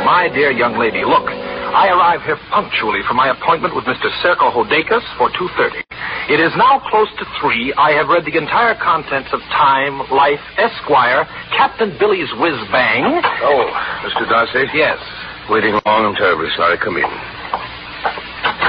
My 0.06 0.30
dear 0.34 0.52
young 0.52 0.78
lady, 0.78 1.06
look. 1.06 1.30
I 1.70 1.90
arrive 1.94 2.26
here 2.26 2.38
punctually 2.50 3.02
for 3.08 3.14
my 3.14 3.30
appointment 3.30 3.76
with 3.76 3.86
Mr. 3.86 4.10
Serko 4.22 4.50
Hodakas 4.50 5.06
for 5.18 5.30
2.30. 5.30 5.86
It 6.30 6.38
is 6.38 6.54
now 6.54 6.78
close 6.94 7.10
to 7.18 7.26
3. 7.42 7.74
I 7.74 7.98
have 7.98 8.06
read 8.06 8.22
the 8.22 8.38
entire 8.38 8.78
contents 8.78 9.34
of 9.34 9.42
Time, 9.50 9.98
Life, 10.14 10.38
Esquire, 10.62 11.26
Captain 11.58 11.90
Billy's 11.98 12.30
Whiz 12.38 12.54
Bang. 12.70 13.02
Oh, 13.42 13.66
Mr. 14.06 14.30
Darcy? 14.30 14.70
Yes. 14.78 15.02
Waiting 15.50 15.74
long. 15.90 16.06
I'm 16.06 16.14
terribly 16.14 16.54
sorry. 16.54 16.78
Come 16.78 17.02
in. 17.02 17.10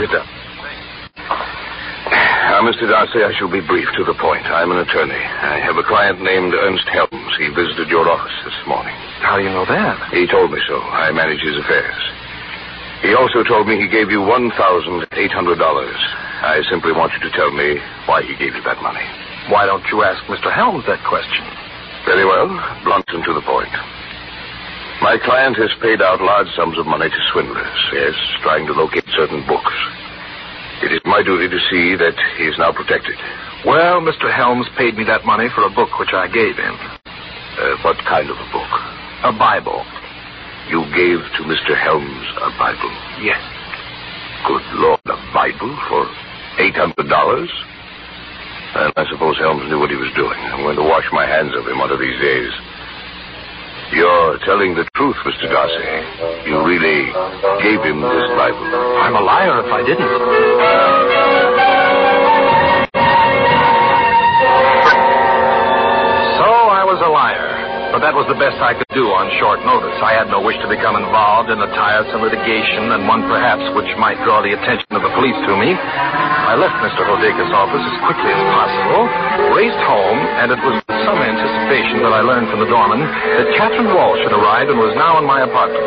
Sit 0.01 0.09
down. 0.09 0.25
Now, 2.49 2.65
Mr. 2.65 2.89
Darcy, 2.89 3.21
I 3.29 3.37
shall 3.37 3.53
be 3.53 3.61
brief 3.61 3.93
to 4.01 4.09
the 4.09 4.17
point. 4.17 4.49
I'm 4.49 4.73
an 4.73 4.81
attorney. 4.81 5.21
I 5.21 5.61
have 5.61 5.77
a 5.77 5.85
client 5.85 6.25
named 6.25 6.57
Ernst 6.57 6.89
Helms. 6.89 7.37
He 7.37 7.53
visited 7.53 7.93
your 7.93 8.09
office 8.09 8.41
this 8.41 8.57
morning. 8.65 8.97
How 9.21 9.37
do 9.37 9.45
you 9.45 9.53
know 9.53 9.69
that? 9.69 10.01
He 10.17 10.25
told 10.27 10.49
me 10.49 10.65
so. 10.65 10.81
I 10.81 11.13
manage 11.13 11.45
his 11.45 11.61
affairs. 11.61 12.01
He 13.05 13.13
also 13.13 13.45
told 13.45 13.69
me 13.69 13.77
he 13.77 13.87
gave 13.93 14.09
you 14.09 14.25
$1,800. 14.25 15.13
I 16.41 16.65
simply 16.73 16.97
want 16.97 17.13
you 17.13 17.21
to 17.21 17.33
tell 17.37 17.53
me 17.53 17.77
why 18.09 18.25
he 18.25 18.33
gave 18.41 18.57
you 18.57 18.65
that 18.65 18.81
money. 18.81 19.05
Why 19.53 19.69
don't 19.69 19.85
you 19.93 20.01
ask 20.01 20.25
Mr. 20.25 20.49
Helms 20.49 20.89
that 20.89 21.05
question? 21.05 21.45
Very 22.09 22.25
well. 22.25 22.49
Blunt 22.81 23.05
and 23.13 23.21
to 23.29 23.33
the 23.37 23.45
point. 23.45 23.69
My 25.05 25.21
client 25.21 25.61
has 25.61 25.69
paid 25.85 26.01
out 26.01 26.21
large 26.25 26.49
sums 26.57 26.81
of 26.81 26.89
money 26.89 27.09
to 27.13 27.21
swindlers, 27.33 27.81
yes, 27.93 28.17
trying 28.41 28.65
to 28.69 28.73
locate 28.73 29.05
certain 29.17 29.45
books. 29.45 29.73
It 30.81 30.97
is 30.97 31.05
my 31.05 31.21
duty 31.21 31.49
to 31.49 31.61
see 31.69 31.93
that 32.01 32.17
he 32.41 32.49
is 32.49 32.57
now 32.57 32.73
protected. 32.73 33.17
Well, 33.69 34.01
Mr. 34.01 34.33
Helms 34.33 34.65
paid 34.81 34.97
me 34.97 35.05
that 35.05 35.29
money 35.29 35.53
for 35.53 35.69
a 35.69 35.73
book 35.73 35.93
which 36.01 36.17
I 36.17 36.25
gave 36.29 36.57
him. 36.57 36.73
Uh, 36.73 37.77
what 37.85 38.01
kind 38.09 38.33
of 38.33 38.41
a 38.41 38.49
book? 38.49 38.73
A 39.29 39.33
Bible. 39.37 39.85
You 40.73 40.89
gave 40.97 41.21
to 41.21 41.41
Mr. 41.45 41.77
Helms 41.77 42.27
a 42.41 42.49
Bible. 42.57 42.93
Yes. 43.21 43.41
Good 44.49 44.65
Lord, 44.81 45.05
a 45.05 45.21
Bible 45.37 45.77
for 45.89 46.09
$800? 46.59 47.49
And 48.73 48.93
I 48.97 49.05
suppose 49.11 49.37
Helms 49.39 49.69
knew 49.69 49.79
what 49.79 49.91
he 49.91 49.97
was 49.97 50.13
doing. 50.15 50.39
I'm 50.39 50.63
going 50.63 50.77
to 50.77 50.83
wash 50.83 51.05
my 51.13 51.27
hands 51.27 51.55
of 51.57 51.67
him 51.67 51.79
one 51.79 51.91
of 51.91 51.99
these 51.99 52.19
days. 52.21 52.53
You're 53.93 54.39
telling 54.47 54.75
the 54.77 54.87
truth, 54.95 55.17
Mr. 55.27 55.51
Darcy. 55.51 55.83
You 56.49 56.63
really 56.63 57.11
gave 57.63 57.83
him 57.83 58.01
this 58.01 58.31
Bible. 58.39 58.63
I'm 59.03 59.17
a 59.17 59.21
liar 59.21 59.59
if 59.67 59.73
I 59.73 59.83
didn't. 59.83 60.07
So 66.39 66.47
I 66.71 66.85
was 66.87 67.03
a 67.05 67.11
liar. 67.11 67.50
But 67.91 68.07
that 68.07 68.15
was 68.15 68.23
the 68.31 68.39
best 68.39 68.55
I 68.63 68.79
could 68.79 68.87
do 68.95 69.11
on 69.11 69.27
short 69.43 69.67
notice. 69.67 69.99
I 69.99 70.15
had 70.15 70.31
no 70.31 70.39
wish 70.39 70.55
to 70.63 70.71
become 70.71 70.95
involved 70.95 71.51
in 71.51 71.59
a 71.59 71.67
tiresome 71.75 72.23
litigation, 72.23 72.95
and 72.95 73.03
one 73.11 73.27
perhaps 73.27 73.67
which 73.75 73.91
might 73.99 74.15
draw 74.23 74.39
the 74.47 74.55
attention 74.55 74.87
of 74.95 75.03
the 75.03 75.11
police 75.11 75.35
to 75.35 75.53
me. 75.59 75.75
I 75.75 76.55
left 76.55 76.79
Mr. 76.87 77.03
Hodeka's 77.03 77.51
office 77.51 77.83
as 77.83 77.97
quickly 78.07 78.31
as 78.31 78.43
possible, 78.55 79.11
raced 79.59 79.83
home, 79.91 80.23
and 80.39 80.55
it 80.55 80.61
was 80.63 80.79
with 80.87 80.99
some 81.03 81.19
anticipation 81.19 82.07
that 82.07 82.15
I 82.15 82.23
learned 82.23 82.47
from 82.55 82.63
the 82.63 82.71
doorman 82.71 83.03
that 83.03 83.59
Catherine 83.59 83.91
Walsh 83.91 84.23
had 84.23 84.39
arrived 84.39 84.71
and 84.71 84.79
was 84.79 84.95
now 84.95 85.19
in 85.19 85.27
my 85.27 85.43
apartment. 85.43 85.83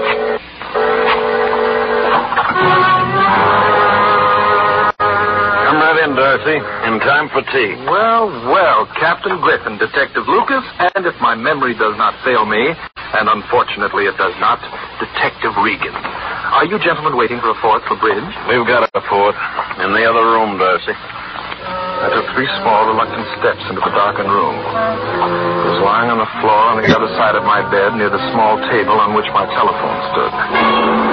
In, 6.03 6.19
Darcy. 6.19 6.60
In 6.60 7.00
time 7.00 7.31
for 7.31 7.39
tea. 7.48 7.79
Well, 7.88 8.27
well, 8.51 8.83
Captain 9.00 9.39
Griffin, 9.39 9.79
Detective 9.79 10.27
Lucas, 10.27 10.60
and 10.91 11.07
if 11.07 11.15
my 11.24 11.31
memory 11.31 11.72
does 11.79 11.95
not 11.95 12.12
fail 12.27 12.43
me, 12.43 12.75
and 12.75 13.31
unfortunately 13.31 14.12
it 14.12 14.19
does 14.19 14.36
not, 14.43 14.60
Detective 15.00 15.55
Regan. 15.63 15.95
Are 15.95 16.67
you 16.67 16.75
gentlemen 16.83 17.15
waiting 17.15 17.39
for 17.39 17.55
a 17.55 17.60
fourth 17.63 17.88
for 17.88 17.95
bridge? 18.03 18.19
We've 18.51 18.67
got 18.67 18.83
a 18.83 19.01
fourth. 19.07 19.39
In 19.79 19.95
the 19.95 20.03
other 20.03 20.27
room, 20.27 20.60
Darcy. 20.60 20.91
I 20.91 22.12
took 22.12 22.27
three 22.36 22.51
small, 22.60 22.83
reluctant 22.83 23.24
steps 23.39 23.63
into 23.72 23.79
the 23.79 23.95
darkened 23.95 24.27
room. 24.27 24.60
It 24.60 25.67
was 25.72 25.79
lying 25.88 26.12
on 26.12 26.19
the 26.19 26.27
floor 26.43 26.75
on 26.75 26.83
the 26.83 26.91
other 26.91 27.07
side 27.15 27.39
of 27.39 27.48
my 27.48 27.63
bed 27.72 27.95
near 27.95 28.12
the 28.12 28.19
small 28.36 28.60
table 28.67 29.00
on 29.00 29.15
which 29.15 29.31
my 29.31 29.48
telephone 29.55 30.00
stood. 30.12 31.12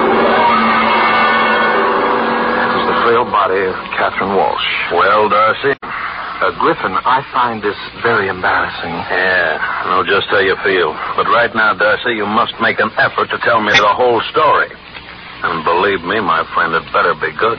Frail 3.01 3.25
body 3.25 3.65
of 3.65 3.75
Catherine 3.97 4.37
Walsh. 4.37 4.69
Well, 4.93 5.29
Darcy? 5.29 5.73
Uh, 5.81 6.53
Griffin, 6.57 6.93
I 6.93 7.21
find 7.33 7.61
this 7.61 7.77
very 8.01 8.29
embarrassing. 8.29 8.93
Yeah, 9.09 9.57
I 9.57 9.89
know 9.89 10.01
just 10.05 10.29
how 10.29 10.41
you 10.41 10.57
feel. 10.65 10.93
But 11.17 11.29
right 11.29 11.53
now, 11.53 11.73
Darcy, 11.73 12.17
you 12.17 12.25
must 12.25 12.53
make 12.61 12.79
an 12.79 12.89
effort 12.97 13.29
to 13.29 13.37
tell 13.45 13.61
me 13.61 13.73
the 13.73 13.93
whole 13.93 14.21
story. 14.29 14.69
And 15.41 15.65
believe 15.65 16.01
me, 16.05 16.21
my 16.21 16.45
friend, 16.53 16.73
it 16.73 16.85
better 16.93 17.13
be 17.17 17.33
good. 17.37 17.57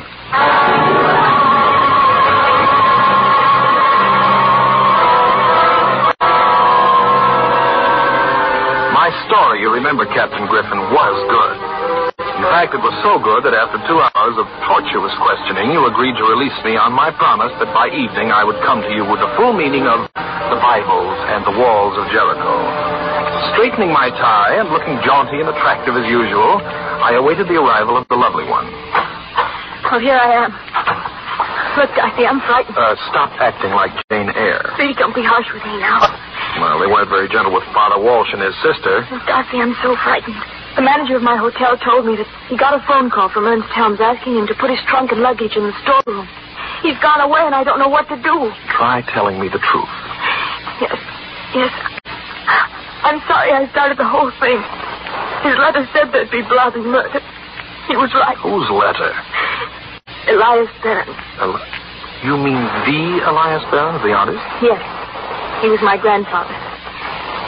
My 8.95 9.11
story, 9.27 9.63
you 9.63 9.71
remember, 9.75 10.07
Captain 10.07 10.47
Griffin, 10.47 10.79
was 10.91 11.17
good. 11.31 11.62
In 12.43 12.51
fact, 12.51 12.75
it 12.75 12.83
was 12.83 12.91
so 13.07 13.23
good 13.23 13.47
that 13.47 13.55
after 13.55 13.79
two 13.87 14.03
hours 14.03 14.35
of 14.35 14.51
tortuous 14.67 15.15
questioning, 15.23 15.71
you 15.71 15.87
agreed 15.87 16.19
to 16.19 16.27
release 16.27 16.59
me 16.67 16.75
on 16.75 16.91
my 16.91 17.15
promise 17.15 17.55
that 17.63 17.71
by 17.71 17.87
evening 17.87 18.35
I 18.35 18.43
would 18.43 18.59
come 18.67 18.83
to 18.83 18.91
you 18.91 19.07
with 19.07 19.23
the 19.23 19.31
full 19.39 19.55
meaning 19.55 19.87
of 19.87 20.11
the 20.51 20.59
Bibles 20.59 21.19
and 21.31 21.47
the 21.47 21.55
walls 21.55 21.95
of 22.03 22.11
Jericho. 22.11 22.51
Straightening 23.55 23.95
my 23.95 24.11
tie 24.19 24.59
and 24.59 24.75
looking 24.75 24.99
jaunty 25.07 25.39
and 25.39 25.55
attractive 25.55 25.95
as 25.95 26.03
usual, 26.11 26.59
I 26.99 27.15
awaited 27.15 27.47
the 27.47 27.63
arrival 27.63 27.95
of 27.95 28.11
the 28.11 28.19
lovely 28.19 28.51
one. 28.51 28.67
Well, 29.87 30.03
here 30.03 30.19
I 30.19 30.43
am. 30.43 30.51
Look, 31.79 31.95
Darcy, 31.95 32.27
I'm 32.27 32.43
frightened. 32.43 32.75
Uh, 32.75 32.99
stop 33.15 33.39
acting 33.39 33.71
like 33.71 33.95
Jane 34.11 34.35
Eyre. 34.35 34.75
Please 34.75 34.99
don't 34.99 35.15
be 35.15 35.23
harsh 35.23 35.47
with 35.55 35.63
me 35.63 35.79
now. 35.79 36.11
Well, 36.59 36.83
they 36.83 36.91
weren't 36.91 37.07
very 37.07 37.31
gentle 37.31 37.55
with 37.55 37.65
Father 37.71 38.03
Walsh 38.03 38.35
and 38.35 38.43
his 38.43 38.57
sister. 38.67 39.07
Darcy, 39.31 39.63
I'm 39.63 39.79
so 39.79 39.95
frightened. 40.03 40.43
The 40.77 40.81
manager 40.83 41.17
of 41.17 41.23
my 41.23 41.37
hotel 41.37 41.77
told 41.77 42.07
me 42.09 42.17
that 42.17 42.27
he 42.49 42.57
got 42.57 42.73
a 42.73 42.81
phone 42.89 43.11
call 43.13 43.29
from 43.29 43.45
Ernst 43.45 43.69
Helms 43.77 44.01
asking 44.01 44.41
him 44.41 44.47
to 44.49 44.55
put 44.57 44.71
his 44.73 44.81
trunk 44.89 45.13
and 45.13 45.21
luggage 45.21 45.53
in 45.53 45.69
the 45.69 45.77
storeroom. 45.85 46.25
He's 46.81 46.97
gone 47.05 47.21
away, 47.21 47.45
and 47.45 47.55
I 47.55 47.63
don't 47.63 47.79
know 47.79 47.93
what 47.93 48.09
to 48.09 48.17
do. 48.17 48.37
Try 48.73 49.05
telling 49.13 49.37
me 49.39 49.53
the 49.53 49.61
truth. 49.61 49.93
Yes, 50.81 50.97
yes. 51.55 51.73
I'm 53.05 53.21
sorry 53.29 53.53
I 53.53 53.69
started 53.71 53.99
the 54.01 54.09
whole 54.09 54.33
thing. 54.41 54.59
His 55.45 55.55
letter 55.61 55.85
said 55.93 56.09
there'd 56.11 56.31
be 56.33 56.43
blood 56.49 56.75
and 56.75 56.89
murder. 56.89 57.21
He 57.87 57.95
was 57.95 58.09
right. 58.15 58.39
Whose 58.41 58.67
letter? 58.73 59.13
Elias 60.33 60.71
Burns. 60.83 61.13
El- 61.39 61.61
you 62.25 62.39
mean 62.39 62.63
the 62.87 63.29
Elias 63.29 63.63
Barron, 63.71 63.99
the 64.01 64.15
artist? 64.15 64.41
Yes, 64.63 64.81
he 65.61 65.69
was 65.69 65.83
my 65.83 65.99
grandfather. 65.99 66.55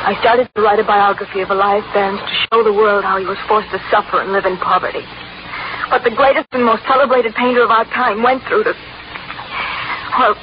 I 0.05 0.13
started 0.21 0.53
to 0.53 0.61
write 0.61 0.77
a 0.79 0.85
biography 0.85 1.41
of 1.41 1.49
Elias 1.49 1.85
Burns 1.97 2.21
to 2.21 2.35
show 2.53 2.61
the 2.61 2.77
world 2.77 3.09
how 3.09 3.17
he 3.17 3.25
was 3.25 3.41
forced 3.49 3.73
to 3.73 3.81
suffer 3.89 4.21
and 4.21 4.37
live 4.37 4.45
in 4.45 4.61
poverty. 4.61 5.01
What 5.89 6.05
the 6.05 6.13
greatest 6.13 6.45
and 6.53 6.61
most 6.61 6.85
celebrated 6.85 7.33
painter 7.33 7.65
of 7.65 7.73
our 7.73 7.89
time 7.89 8.21
went 8.21 8.45
through 8.45 8.69
to. 8.69 8.77
Well, 10.21 10.37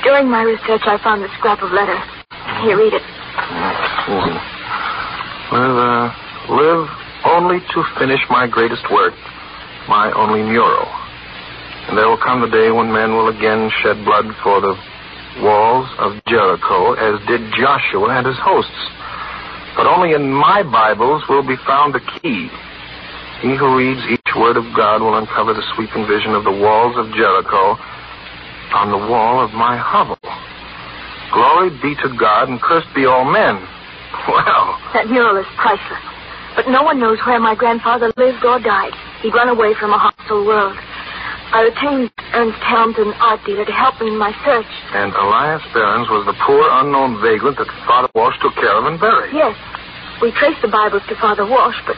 during 0.00 0.32
my 0.32 0.48
research, 0.48 0.80
I 0.88 0.96
found 1.04 1.20
this 1.20 1.30
scrap 1.36 1.60
of 1.60 1.76
letter. 1.76 2.00
Here, 2.64 2.72
read 2.72 2.96
it. 2.96 3.04
Well, 5.52 5.76
uh, 5.76 6.08
live 6.56 6.88
only 7.28 7.60
to 7.60 7.78
finish 8.00 8.20
my 8.32 8.48
greatest 8.48 8.88
work, 8.88 9.12
my 9.92 10.08
only 10.16 10.40
mural. 10.40 10.88
And 11.92 12.00
there 12.00 12.08
will 12.08 12.16
come 12.16 12.40
the 12.40 12.48
day 12.48 12.72
when 12.72 12.88
men 12.88 13.12
will 13.12 13.28
again 13.28 13.68
shed 13.84 14.00
blood 14.08 14.24
for 14.40 14.64
the 14.64 14.72
walls 15.42 15.88
of 15.98 16.20
Jericho, 16.26 16.94
as 16.94 17.20
did 17.26 17.40
Joshua 17.58 18.18
and 18.18 18.26
his 18.26 18.38
hosts. 18.38 18.70
But 19.76 19.86
only 19.86 20.14
in 20.14 20.30
my 20.30 20.62
Bibles 20.62 21.22
will 21.28 21.42
be 21.46 21.56
found 21.66 21.94
the 21.94 22.04
key. 22.20 22.48
He 23.42 23.56
who 23.56 23.76
reads 23.76 24.00
each 24.08 24.30
word 24.36 24.56
of 24.56 24.64
God 24.76 25.02
will 25.02 25.18
uncover 25.18 25.52
the 25.52 25.64
sweeping 25.74 26.06
vision 26.06 26.34
of 26.34 26.44
the 26.44 26.52
walls 26.54 26.96
of 26.96 27.12
Jericho 27.12 27.76
on 28.74 28.90
the 28.90 28.98
wall 29.10 29.42
of 29.44 29.52
my 29.52 29.76
hovel. 29.76 30.18
Glory 31.32 31.70
be 31.82 31.94
to 32.02 32.16
God 32.16 32.48
and 32.48 32.60
cursed 32.60 32.92
be 32.94 33.06
all 33.06 33.24
men. 33.24 33.58
Well, 34.24 34.78
That 34.94 35.10
mural 35.10 35.36
is 35.36 35.46
priceless. 35.58 36.00
But 36.56 36.68
no 36.68 36.82
one 36.82 37.00
knows 37.00 37.18
where 37.26 37.40
my 37.40 37.54
grandfather 37.54 38.12
lived 38.16 38.44
or 38.44 38.60
died. 38.60 38.94
He'd 39.20 39.34
run 39.34 39.48
away 39.50 39.74
from 39.74 39.92
a 39.92 39.98
hostile 39.98 40.46
world. 40.46 40.78
I 41.54 41.70
retained 41.70 42.10
Ernst 42.34 42.58
Helms, 42.66 42.98
an 42.98 43.14
art 43.22 43.38
dealer, 43.46 43.62
to 43.64 43.70
help 43.72 43.94
me 44.02 44.10
in 44.10 44.18
my 44.18 44.34
search. 44.42 44.66
and 44.90 45.14
Elias 45.14 45.62
Behrens 45.70 46.10
was 46.10 46.26
the 46.26 46.34
poor 46.42 46.66
unknown 46.82 47.22
vagrant 47.22 47.56
that 47.62 47.70
Father 47.86 48.10
Walsh 48.14 48.34
took 48.42 48.54
care 48.58 48.74
of 48.74 48.90
and 48.90 48.98
buried. 48.98 49.30
Yes, 49.30 49.54
we 50.18 50.34
traced 50.34 50.58
the 50.66 50.72
Bibles 50.72 51.06
to 51.06 51.14
Father 51.22 51.46
Walsh, 51.46 51.78
but. 51.86 51.94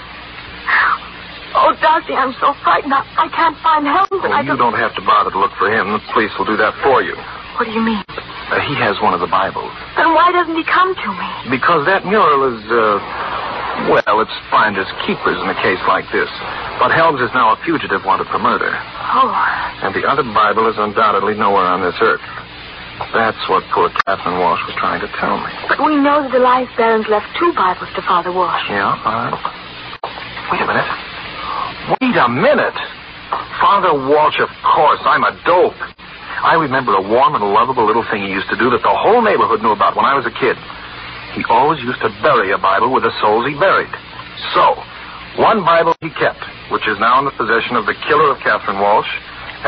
Oh, 1.56 1.72
Darcy, 1.80 2.12
I'm 2.12 2.36
so 2.36 2.52
frightened. 2.60 2.92
I, 2.92 3.00
I 3.16 3.28
can't 3.32 3.56
find 3.64 3.88
Helms, 3.88 4.12
Oh, 4.12 4.28
I 4.28 4.44
you 4.44 4.52
don't... 4.52 4.76
don't 4.76 4.76
have 4.76 4.92
to 4.92 5.00
bother 5.08 5.32
to 5.32 5.38
look 5.40 5.56
for 5.56 5.72
him. 5.72 5.88
The 5.88 6.04
police 6.12 6.32
will 6.36 6.44
do 6.44 6.56
that 6.60 6.76
for 6.84 7.00
you. 7.00 7.16
What 7.56 7.64
do 7.64 7.72
you 7.72 7.80
mean? 7.80 8.04
Uh, 8.12 8.60
he 8.68 8.76
has 8.76 9.00
one 9.00 9.16
of 9.16 9.24
the 9.24 9.30
Bibles. 9.32 9.72
Then 9.96 10.12
why 10.12 10.36
doesn't 10.36 10.52
he 10.52 10.64
come 10.68 10.92
to 10.92 11.08
me? 11.16 11.56
Because 11.56 11.88
that 11.88 12.04
mural 12.04 12.44
is, 12.52 12.60
uh, 12.68 13.00
well, 13.92 14.20
it's 14.24 14.36
finders 14.50 14.88
keepers 15.06 15.38
in 15.38 15.48
a 15.48 15.58
case 15.62 15.80
like 15.86 16.04
this. 16.10 16.28
But 16.80 16.90
Helms 16.92 17.20
is 17.20 17.30
now 17.34 17.54
a 17.54 17.56
fugitive 17.64 18.02
wanted 18.04 18.26
for 18.28 18.38
murder. 18.38 18.70
Oh, 18.72 19.30
And 19.84 19.94
the 19.94 20.04
other 20.08 20.24
Bible 20.24 20.66
is 20.68 20.76
undoubtedly 20.78 21.34
nowhere 21.38 21.64
on 21.68 21.80
this 21.84 21.94
earth. 22.00 22.24
That's 23.12 23.38
what 23.52 23.60
poor 23.76 23.92
Catherine 24.08 24.40
Walsh 24.40 24.60
was 24.64 24.74
trying 24.80 25.04
to 25.04 25.08
tell 25.20 25.36
me. 25.36 25.52
but 25.68 25.76
we 25.84 25.96
know 26.00 26.24
that 26.24 26.32
Elias 26.32 26.72
Barons 26.80 27.04
left 27.12 27.28
two 27.36 27.52
Bibles 27.52 27.92
to 27.94 28.00
Father 28.08 28.32
Walsh. 28.32 28.64
Yeah, 28.72 28.96
all 29.04 29.16
right. 29.28 29.36
Wait 30.50 30.60
a 30.64 30.66
minute. 30.66 30.88
Wait 32.00 32.16
a 32.16 32.28
minute. 32.28 32.78
Father 33.60 33.92
Walsh, 33.92 34.40
of 34.40 34.48
course. 34.64 35.00
I'm 35.04 35.24
a 35.28 35.36
dope. 35.44 35.76
I 36.40 36.54
remember 36.56 36.92
a 36.96 37.02
warm 37.04 37.34
and 37.36 37.44
lovable 37.52 37.84
little 37.84 38.04
thing 38.08 38.22
he 38.24 38.32
used 38.32 38.48
to 38.48 38.56
do 38.56 38.70
that 38.70 38.80
the 38.80 38.92
whole 38.96 39.20
neighborhood 39.20 39.60
knew 39.60 39.72
about 39.76 39.96
when 39.96 40.04
I 40.04 40.14
was 40.16 40.24
a 40.24 40.32
kid. 40.32 40.56
He 41.36 41.44
always 41.52 41.76
used 41.84 42.00
to 42.00 42.08
bury 42.24 42.56
a 42.56 42.58
Bible 42.58 42.88
with 42.88 43.04
the 43.04 43.12
souls 43.20 43.44
he 43.44 43.52
buried. 43.60 43.92
So, 44.56 44.72
one 45.36 45.60
Bible 45.60 45.92
he 46.00 46.08
kept, 46.16 46.40
which 46.72 46.88
is 46.88 46.96
now 46.96 47.20
in 47.20 47.28
the 47.28 47.36
possession 47.36 47.76
of 47.76 47.84
the 47.84 47.92
killer 48.08 48.32
of 48.32 48.40
Catherine 48.40 48.80
Walsh, 48.80 49.08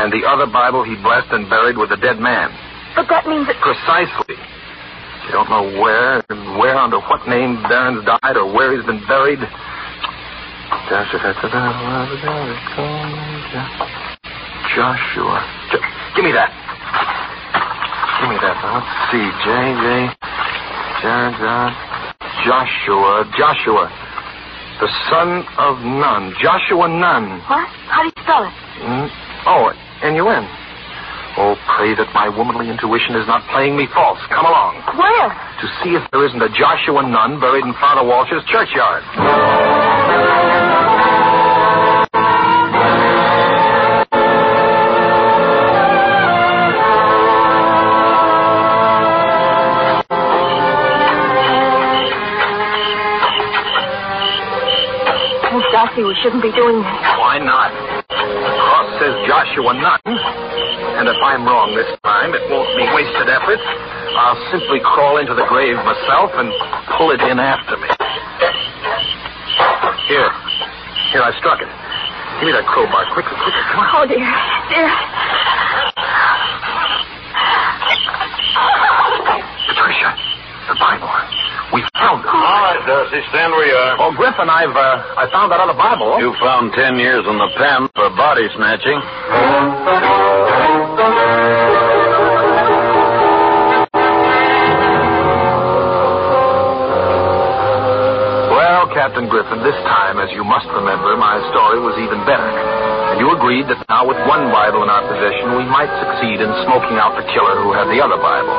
and 0.01 0.09
the 0.09 0.25
other 0.25 0.49
Bible 0.49 0.81
he 0.81 0.97
blessed 0.97 1.29
and 1.29 1.45
buried 1.45 1.77
with 1.77 1.93
the 1.93 2.01
dead 2.01 2.17
man. 2.17 2.49
But 2.97 3.05
that 3.13 3.29
means 3.29 3.45
that. 3.45 3.61
Precisely. 3.61 4.33
You 5.29 5.37
don't 5.37 5.49
know 5.53 5.77
where 5.77 6.25
and 6.33 6.57
where 6.57 6.73
under 6.73 6.97
what 7.05 7.21
name 7.29 7.61
Barron's 7.69 8.01
died 8.01 8.33
or 8.33 8.49
where 8.49 8.73
he's 8.73 8.85
been 8.89 9.05
buried. 9.05 9.37
Joshua. 14.73 15.37
Jo- 15.69 15.85
give 16.17 16.25
me 16.25 16.33
that. 16.33 16.49
Give 18.25 18.29
me 18.33 18.41
that. 18.41 18.57
Let's 18.57 18.89
see. 19.13 19.25
J. 19.45 20.09
Joshua. 22.43 23.23
Joshua. 23.37 23.87
The 24.79 24.89
son 25.09 25.43
of 25.57 25.79
Nun. 25.83 26.33
Joshua 26.41 26.87
Nun. 26.87 27.39
What? 27.47 27.67
How 27.87 28.03
do 28.03 28.11
you 28.11 28.23
spell 28.23 28.43
it? 28.43 28.53
Mm. 28.83 29.07
Oh, 29.45 29.71
N-U-N. 30.03 30.43
Oh, 31.37 31.55
pray 31.75 31.95
that 31.95 32.11
my 32.13 32.27
womanly 32.27 32.69
intuition 32.69 33.15
is 33.15 33.27
not 33.27 33.47
playing 33.51 33.77
me 33.77 33.87
false. 33.93 34.19
Come 34.27 34.45
along. 34.45 34.83
Where? 34.99 35.29
To 35.31 35.65
see 35.83 35.95
if 35.95 36.03
there 36.11 36.25
isn't 36.27 36.41
a 36.41 36.51
Joshua 36.51 37.03
Nun 37.07 37.39
buried 37.39 37.63
in 37.63 37.73
Father 37.79 38.03
Walsh's 38.03 38.43
churchyard. 38.51 39.03
We 55.99 56.15
shouldn't 56.23 56.41
be 56.41 56.51
doing 56.55 56.79
this. 56.79 56.99
Why 57.19 57.43
not? 57.43 57.75
The 58.07 58.55
cross 58.55 58.87
says 59.03 59.11
Joshua 59.27 59.75
Nun. 59.75 59.99
And 60.95 61.11
if 61.11 61.19
I'm 61.19 61.43
wrong 61.43 61.75
this 61.75 61.91
time, 62.07 62.31
it 62.31 62.39
won't 62.47 62.71
be 62.79 62.87
wasted 62.95 63.27
effort. 63.27 63.59
I'll 64.15 64.39
simply 64.47 64.79
crawl 64.79 65.19
into 65.19 65.35
the 65.35 65.43
grave 65.51 65.75
myself 65.83 66.31
and 66.39 66.55
pull 66.95 67.11
it 67.11 67.19
in 67.19 67.35
after 67.35 67.75
me. 67.75 67.91
Here. 70.07 70.31
Here, 71.11 71.19
I 71.19 71.35
struck 71.35 71.59
it. 71.59 71.67
Give 71.67 72.47
me 72.47 72.55
that 72.55 72.63
crowbar. 72.63 73.03
Quicker, 73.11 73.35
quicker. 73.35 73.63
Come 73.75 73.83
on. 73.83 73.91
Oh, 73.99 74.05
dear. 74.07 74.23
Dear. 74.71 74.87
Patricia, 79.67 80.15
the 80.71 80.79
Bible. 80.79 81.28
We 82.09 82.23
found 82.25 82.25
it. 82.25 82.33
All 82.33 82.61
right, 82.65 82.81
Darcy, 82.89 83.21
stand 83.29 83.53
where 83.53 83.67
you 83.69 83.77
are. 83.77 84.01
Oh, 84.01 84.11
Griffin, 84.17 84.49
I've 84.49 84.73
uh, 84.73 85.21
I 85.21 85.29
found 85.29 85.51
that 85.51 85.61
other 85.61 85.77
Bible. 85.77 86.17
You 86.17 86.33
found 86.41 86.73
ten 86.73 86.97
years 86.97 87.21
in 87.21 87.37
the 87.37 87.49
pen 87.53 87.85
for 87.93 88.09
body 88.17 88.49
snatching. 88.57 88.97
Well, 98.49 98.89
Captain 98.97 99.29
Griffin, 99.29 99.61
this 99.61 99.77
time, 99.85 100.17
as 100.17 100.33
you 100.33 100.41
must 100.41 100.65
remember, 100.73 101.13
my 101.13 101.37
story 101.53 101.77
was 101.77 101.93
even 102.01 102.25
better. 102.25 102.49
And 103.13 103.21
you 103.21 103.29
agreed 103.37 103.69
that 103.69 103.85
now 103.85 104.09
with 104.09 104.17
one 104.25 104.49
Bible 104.49 104.81
in 104.81 104.89
our 104.89 105.05
possession, 105.05 105.57
we 105.57 105.65
might 105.69 105.89
succeed 106.01 106.41
in 106.41 106.49
smoking 106.65 106.97
out 106.97 107.13
the 107.13 107.25
killer 107.29 107.61
who 107.61 107.73
had 107.73 107.85
the 107.89 108.01
other 108.01 108.17
Bible. 108.17 108.57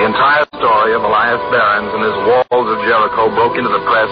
The 0.00 0.08
entire 0.08 0.44
story 0.62 0.94
of 0.94 1.02
Elias 1.02 1.42
Barons 1.50 1.90
and 1.90 2.06
his 2.06 2.18
walls 2.22 2.68
of 2.70 2.78
Jericho 2.86 3.34
broke 3.34 3.58
into 3.58 3.66
the 3.66 3.82
press, 3.82 4.06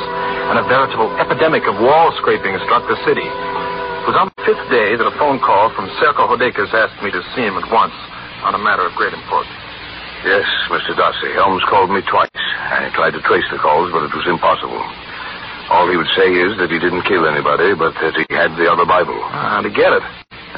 and 0.50 0.58
a 0.58 0.66
veritable 0.66 1.06
epidemic 1.22 1.62
of 1.70 1.78
wall 1.78 2.10
scraping 2.18 2.58
struck 2.66 2.82
the 2.90 2.98
city. 3.06 3.22
It 3.22 4.06
was 4.10 4.18
on 4.18 4.34
the 4.34 4.42
fifth 4.42 4.66
day 4.66 4.98
that 4.98 5.06
a 5.06 5.14
phone 5.14 5.38
call 5.38 5.70
from 5.78 5.86
Serko 6.02 6.26
Hodekas 6.26 6.74
asked 6.74 6.98
me 7.06 7.14
to 7.14 7.22
see 7.38 7.46
him 7.46 7.54
at 7.54 7.70
once 7.70 7.94
on 8.42 8.58
a 8.58 8.60
matter 8.66 8.82
of 8.82 8.98
great 8.98 9.14
importance. 9.14 9.54
Yes, 10.26 10.42
Mr. 10.74 10.98
Darcy. 10.98 11.30
Helms 11.38 11.62
called 11.70 11.94
me 11.94 12.02
twice. 12.10 12.34
I 12.34 12.90
tried 12.98 13.14
to 13.14 13.22
trace 13.22 13.46
the 13.54 13.62
calls, 13.62 13.94
but 13.94 14.02
it 14.02 14.10
was 14.10 14.26
impossible. 14.26 14.82
All 15.70 15.86
he 15.86 15.94
would 15.94 16.10
say 16.18 16.34
is 16.34 16.58
that 16.58 16.66
he 16.66 16.82
didn't 16.82 17.06
kill 17.06 17.30
anybody, 17.30 17.78
but 17.78 17.94
that 18.02 18.18
he 18.18 18.26
had 18.34 18.58
the 18.58 18.66
other 18.66 18.84
Bible. 18.84 19.14
Ah, 19.30 19.62
to 19.62 19.70
get 19.70 19.94
it. 19.94 20.02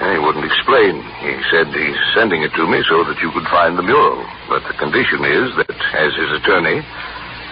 He 0.00 0.18
wouldn't 0.18 0.48
explain. 0.48 1.04
He 1.20 1.36
said 1.52 1.68
he's 1.68 2.00
sending 2.16 2.40
it 2.40 2.52
to 2.56 2.64
me 2.64 2.80
so 2.88 3.04
that 3.04 3.20
you 3.20 3.28
could 3.36 3.44
find 3.52 3.76
the 3.76 3.84
mural. 3.84 4.24
But 4.48 4.64
the 4.64 4.76
condition 4.80 5.20
is 5.20 5.52
that, 5.60 5.76
as 5.92 6.16
his 6.16 6.32
attorney, 6.40 6.80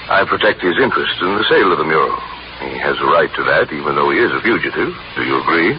I 0.09 0.25
protect 0.25 0.65
his 0.65 0.75
interest 0.81 1.21
in 1.21 1.37
the 1.37 1.47
sale 1.53 1.71
of 1.71 1.79
the 1.79 1.85
mural. 1.85 2.17
He 2.65 2.81
has 2.81 2.97
a 2.97 3.09
right 3.13 3.29
to 3.29 3.43
that, 3.45 3.69
even 3.73 3.95
though 3.95 4.09
he 4.09 4.19
is 4.19 4.33
a 4.33 4.41
fugitive. 4.41 4.93
Do 5.17 5.23
you 5.23 5.41
agree? 5.41 5.77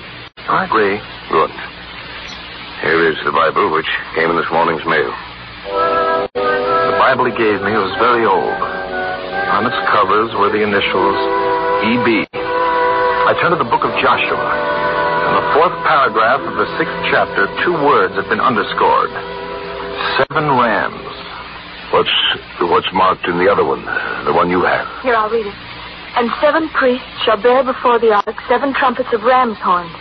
I 0.49 0.65
agree. 0.65 0.97
Good. 1.33 1.53
Here 2.85 3.09
is 3.09 3.17
the 3.25 3.33
Bible, 3.33 3.69
which 3.73 3.89
came 4.17 4.29
in 4.29 4.37
this 4.37 4.49
morning's 4.49 4.85
mail. 4.85 5.13
The 6.33 6.97
Bible 6.97 7.25
he 7.25 7.35
gave 7.37 7.61
me 7.61 7.73
was 7.73 7.93
very 8.01 8.25
old. 8.25 8.57
On 9.53 9.65
its 9.65 9.77
covers 9.89 10.33
were 10.37 10.49
the 10.49 10.63
initials 10.63 11.17
E.B. 11.85 12.25
I 12.33 13.37
turned 13.41 13.53
to 13.53 13.61
the 13.61 13.69
book 13.69 13.85
of 13.85 13.93
Joshua. 14.01 14.90
In 15.31 15.39
the 15.39 15.47
fourth 15.55 15.71
paragraph 15.87 16.43
of 16.43 16.59
the 16.59 16.67
sixth 16.75 16.99
chapter, 17.07 17.47
two 17.63 17.71
words 17.71 18.11
have 18.19 18.27
been 18.27 18.43
underscored. 18.43 19.07
Seven 20.19 20.43
rams. 20.59 21.07
What's 21.95 22.11
what's 22.67 22.91
marked 22.91 23.23
in 23.31 23.39
the 23.39 23.47
other 23.47 23.63
one? 23.63 23.79
The 24.27 24.35
one 24.35 24.51
you 24.51 24.59
have? 24.67 24.83
Here, 25.07 25.15
I'll 25.15 25.31
read 25.31 25.47
it. 25.47 25.55
And 26.19 26.27
seven 26.43 26.67
priests 26.75 27.07
shall 27.23 27.39
bear 27.39 27.63
before 27.63 27.95
the 27.95 28.11
ark 28.11 28.35
seven 28.51 28.75
trumpets 28.75 29.07
of 29.15 29.23
ram's 29.23 29.55
horns. 29.63 29.95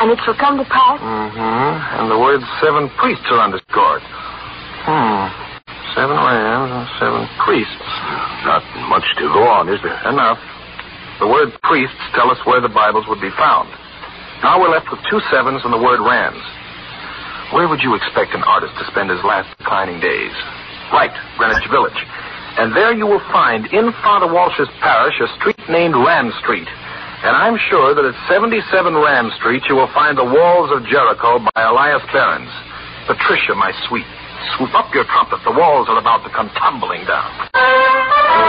And 0.00 0.08
it 0.08 0.16
shall 0.24 0.40
come 0.40 0.56
to 0.56 0.64
pass. 0.64 0.96
Mm-hmm. 1.04 2.00
And 2.00 2.08
the 2.08 2.16
words 2.16 2.40
seven 2.64 2.88
priests 2.96 3.28
are 3.28 3.44
underscored. 3.44 4.00
Hmm. 4.88 5.28
Seven 5.92 6.16
rams 6.16 6.72
and 6.72 6.88
seven 6.96 7.28
priests. 7.44 7.92
Not 8.48 8.64
much 8.88 9.04
to 9.20 9.28
go 9.36 9.44
on, 9.52 9.68
is 9.68 9.84
there? 9.84 10.00
Enough. 10.08 10.40
The 11.20 11.28
word 11.28 11.52
priests 11.60 12.00
tell 12.16 12.32
us 12.32 12.40
where 12.48 12.64
the 12.64 12.72
Bibles 12.72 13.04
would 13.12 13.20
be 13.20 13.36
found. 13.36 13.68
Now 14.42 14.58
we're 14.58 14.74
left 14.74 14.90
with 14.90 14.98
two 15.06 15.22
sevens 15.30 15.62
and 15.62 15.70
the 15.70 15.78
word 15.78 16.02
rams. 16.02 16.42
Where 17.54 17.70
would 17.70 17.78
you 17.78 17.94
expect 17.94 18.34
an 18.34 18.42
artist 18.42 18.74
to 18.74 18.84
spend 18.90 19.06
his 19.06 19.22
last 19.22 19.46
declining 19.56 20.02
days? 20.02 20.34
Right, 20.90 21.14
Greenwich 21.38 21.62
Village. 21.70 22.00
And 22.58 22.74
there 22.74 22.90
you 22.90 23.06
will 23.06 23.22
find 23.30 23.70
in 23.70 23.94
Father 24.02 24.26
Walsh's 24.26 24.66
parish 24.82 25.14
a 25.22 25.30
street 25.38 25.62
named 25.70 25.94
Ram 25.94 26.34
Street. 26.42 26.66
And 27.22 27.38
I'm 27.38 27.54
sure 27.70 27.94
that 27.94 28.02
at 28.02 28.18
77 28.26 28.66
Ram 28.98 29.30
Street 29.38 29.62
you 29.70 29.78
will 29.78 29.90
find 29.94 30.18
the 30.18 30.26
walls 30.26 30.74
of 30.74 30.82
Jericho 30.90 31.38
by 31.54 31.62
Elias 31.62 32.02
Behrens. 32.10 32.50
Patricia, 33.06 33.54
my 33.54 33.70
sweet, 33.86 34.06
swoop 34.58 34.74
up 34.74 34.90
your 34.90 35.06
trumpet. 35.06 35.38
The 35.46 35.54
walls 35.54 35.86
are 35.86 36.02
about 36.02 36.26
to 36.26 36.30
come 36.34 36.50
tumbling 36.58 37.06
down. 37.06 38.41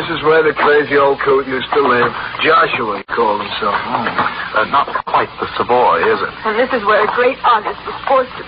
This 0.00 0.08
is 0.16 0.20
where 0.24 0.40
the 0.40 0.56
crazy 0.56 0.96
old 0.96 1.20
coot 1.20 1.44
used 1.44 1.68
to 1.76 1.80
live. 1.84 2.08
Joshua, 2.40 3.04
he 3.04 3.04
called 3.12 3.44
himself. 3.44 3.76
Uh, 3.76 4.64
not 4.72 4.88
quite 5.04 5.28
the 5.36 5.46
Savoy, 5.60 6.00
is 6.08 6.16
it? 6.24 6.32
And 6.48 6.56
this 6.56 6.72
is 6.72 6.80
where 6.88 7.04
a 7.04 7.10
great 7.12 7.36
artist 7.44 7.76
was 7.84 7.98
forced 8.08 8.32
to. 8.40 8.44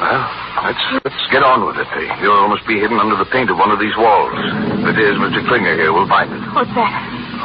Well, 0.00 0.24
let's 0.64 0.84
let's 1.04 1.22
get 1.28 1.44
on 1.44 1.68
with 1.68 1.76
it. 1.76 1.84
The 1.92 2.08
mural 2.24 2.48
must 2.48 2.64
be 2.64 2.80
hidden 2.80 2.96
under 2.96 3.16
the 3.20 3.28
paint 3.28 3.52
of 3.52 3.60
one 3.60 3.68
of 3.68 3.76
these 3.76 3.92
walls. 4.00 4.32
If 4.80 4.96
it 4.96 4.98
is, 5.04 5.20
Mr. 5.20 5.44
Klinger 5.44 5.76
here 5.76 5.92
will 5.92 6.08
find 6.08 6.32
it. 6.32 6.40
What's 6.56 6.72
that? 6.72 6.92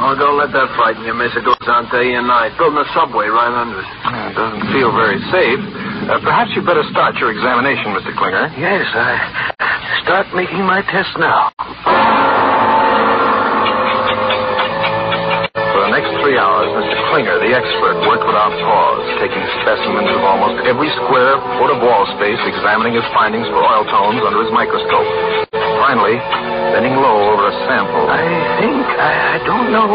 Oh, 0.00 0.12
don't 0.16 0.36
let 0.40 0.52
that 0.56 0.68
frighten 0.76 1.04
you, 1.04 1.12
miss. 1.12 1.32
It 1.36 1.44
goes 1.44 1.60
on 1.68 1.88
day 1.92 2.16
and 2.16 2.24
night. 2.28 2.56
Building 2.56 2.80
a 2.80 2.88
subway 2.96 3.28
right 3.28 3.52
under 3.52 3.80
it. 3.80 3.88
Uh, 4.04 4.32
It 4.32 4.34
doesn't 4.36 4.64
feel 4.72 4.92
very 4.96 5.20
safe. 5.32 5.60
Uh, 6.08 6.20
perhaps 6.24 6.52
you'd 6.56 6.64
better 6.68 6.84
start 6.92 7.16
your 7.20 7.32
examination, 7.32 7.92
Mr. 7.96 8.12
Klinger. 8.16 8.48
Yes, 8.60 8.84
I 8.92 9.52
start 10.04 10.28
making 10.36 10.64
my 10.64 10.80
test 10.88 11.12
now. 11.20 11.52
The 17.16 17.48
expert, 17.48 17.96
worked 18.04 18.28
without 18.28 18.52
pause, 18.60 19.08
taking 19.24 19.40
specimens 19.64 20.12
of 20.12 20.20
almost 20.20 20.68
every 20.68 20.92
square 21.00 21.40
foot 21.56 21.72
of 21.72 21.80
wall 21.80 22.04
space, 22.20 22.36
examining 22.44 22.92
his 22.92 23.08
findings 23.16 23.48
for 23.48 23.56
oil 23.56 23.88
tones 23.88 24.20
under 24.20 24.44
his 24.44 24.52
microscope. 24.52 25.08
Finally, 25.80 26.20
bending 26.76 26.92
low 26.92 27.32
over 27.32 27.48
a 27.48 27.54
sample. 27.64 28.04
I 28.12 28.20
think, 28.60 28.84
I, 29.00 29.12
I 29.32 29.36
don't 29.48 29.72
know. 29.72 29.88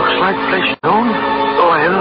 Looks 0.00 0.16
like 0.24 0.40
flesh 0.48 0.72
tone, 0.80 1.12
oil, 1.60 1.94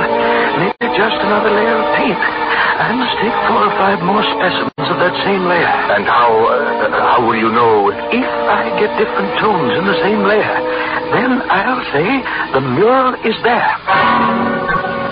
maybe 0.64 0.96
just 0.96 1.20
another 1.28 1.52
layer 1.52 1.84
of 1.84 1.88
paint. 2.00 2.47
I 2.78 2.94
must 2.94 3.16
take 3.18 3.34
four 3.50 3.66
or 3.66 3.74
five 3.82 4.00
more 4.06 4.22
specimens 4.22 4.86
of 4.86 4.98
that 5.02 5.16
same 5.26 5.50
layer. 5.50 5.76
And 5.98 6.06
how 6.06 6.30
uh, 6.30 6.94
how 6.94 7.26
will 7.26 7.34
you 7.36 7.50
know? 7.50 7.90
If 7.90 8.30
I 8.30 8.70
get 8.78 8.94
different 9.02 9.34
tones 9.42 9.74
in 9.82 9.86
the 9.90 9.98
same 10.06 10.22
layer, 10.22 10.58
then 11.10 11.42
I'll 11.50 11.82
say 11.90 12.08
the 12.54 12.62
mural 12.62 13.18
is 13.26 13.34
there. 13.42 13.74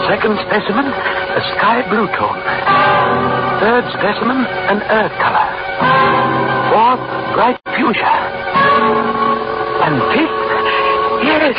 Second 0.05 0.37
specimen, 0.45 0.85
a 0.85 1.41
sky 1.57 1.81
blue 1.89 2.05
tone. 2.13 2.37
Third 3.65 3.85
specimen, 3.97 4.45
an 4.69 4.79
earth 4.85 5.15
color. 5.17 5.49
Fourth, 6.69 7.01
bright 7.33 7.57
fuchsia. 7.73 8.13
And 9.89 9.95
fifth, 10.13 10.41
yes, 11.25 11.57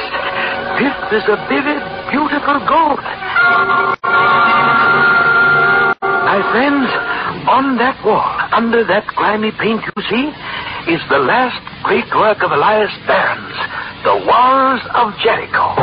fifth 0.78 1.18
is 1.18 1.26
a 1.34 1.38
vivid, 1.50 1.82
beautiful 2.14 2.62
gold 2.70 3.02
friends, 6.52 6.88
on 7.48 7.78
that 7.78 7.98
wall, 8.04 8.26
under 8.52 8.84
that 8.86 9.06
grimy 9.14 9.52
paint 9.58 9.82
you 9.82 10.02
see, 10.10 10.26
is 10.90 11.02
the 11.10 11.18
last 11.18 11.58
great 11.82 12.06
work 12.14 12.42
of 12.42 12.50
Elias 12.52 12.92
Barons, 13.06 13.58
The 14.06 14.16
Walls 14.26 14.82
of 14.94 15.14
Jericho. 15.22 15.74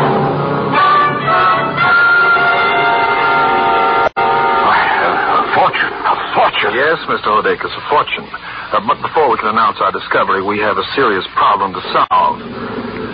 A 4.15 5.43
fortune, 5.55 5.93
a 5.93 6.15
fortune. 6.35 6.73
Yes, 6.75 6.99
Mr. 7.07 7.29
Hodakis, 7.31 7.71
a 7.71 7.83
fortune. 7.91 8.27
Uh, 8.73 8.81
but 8.87 8.97
before 9.05 9.29
we 9.29 9.37
can 9.37 9.53
announce 9.53 9.77
our 9.79 9.91
discovery, 9.91 10.41
we 10.41 10.57
have 10.59 10.77
a 10.77 10.87
serious 10.95 11.25
problem 11.35 11.73
to 11.73 11.81
solve. 11.93 12.39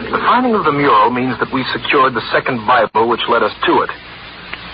The 0.09 0.21
finding 0.25 0.55
of 0.55 0.65
the 0.65 0.71
mural 0.71 1.11
means 1.11 1.37
that 1.37 1.53
we 1.53 1.65
secured 1.73 2.13
the 2.13 2.25
second 2.31 2.65
Bible 2.65 3.09
which 3.09 3.21
led 3.29 3.43
us 3.43 3.53
to 3.67 3.81
it. 3.85 3.91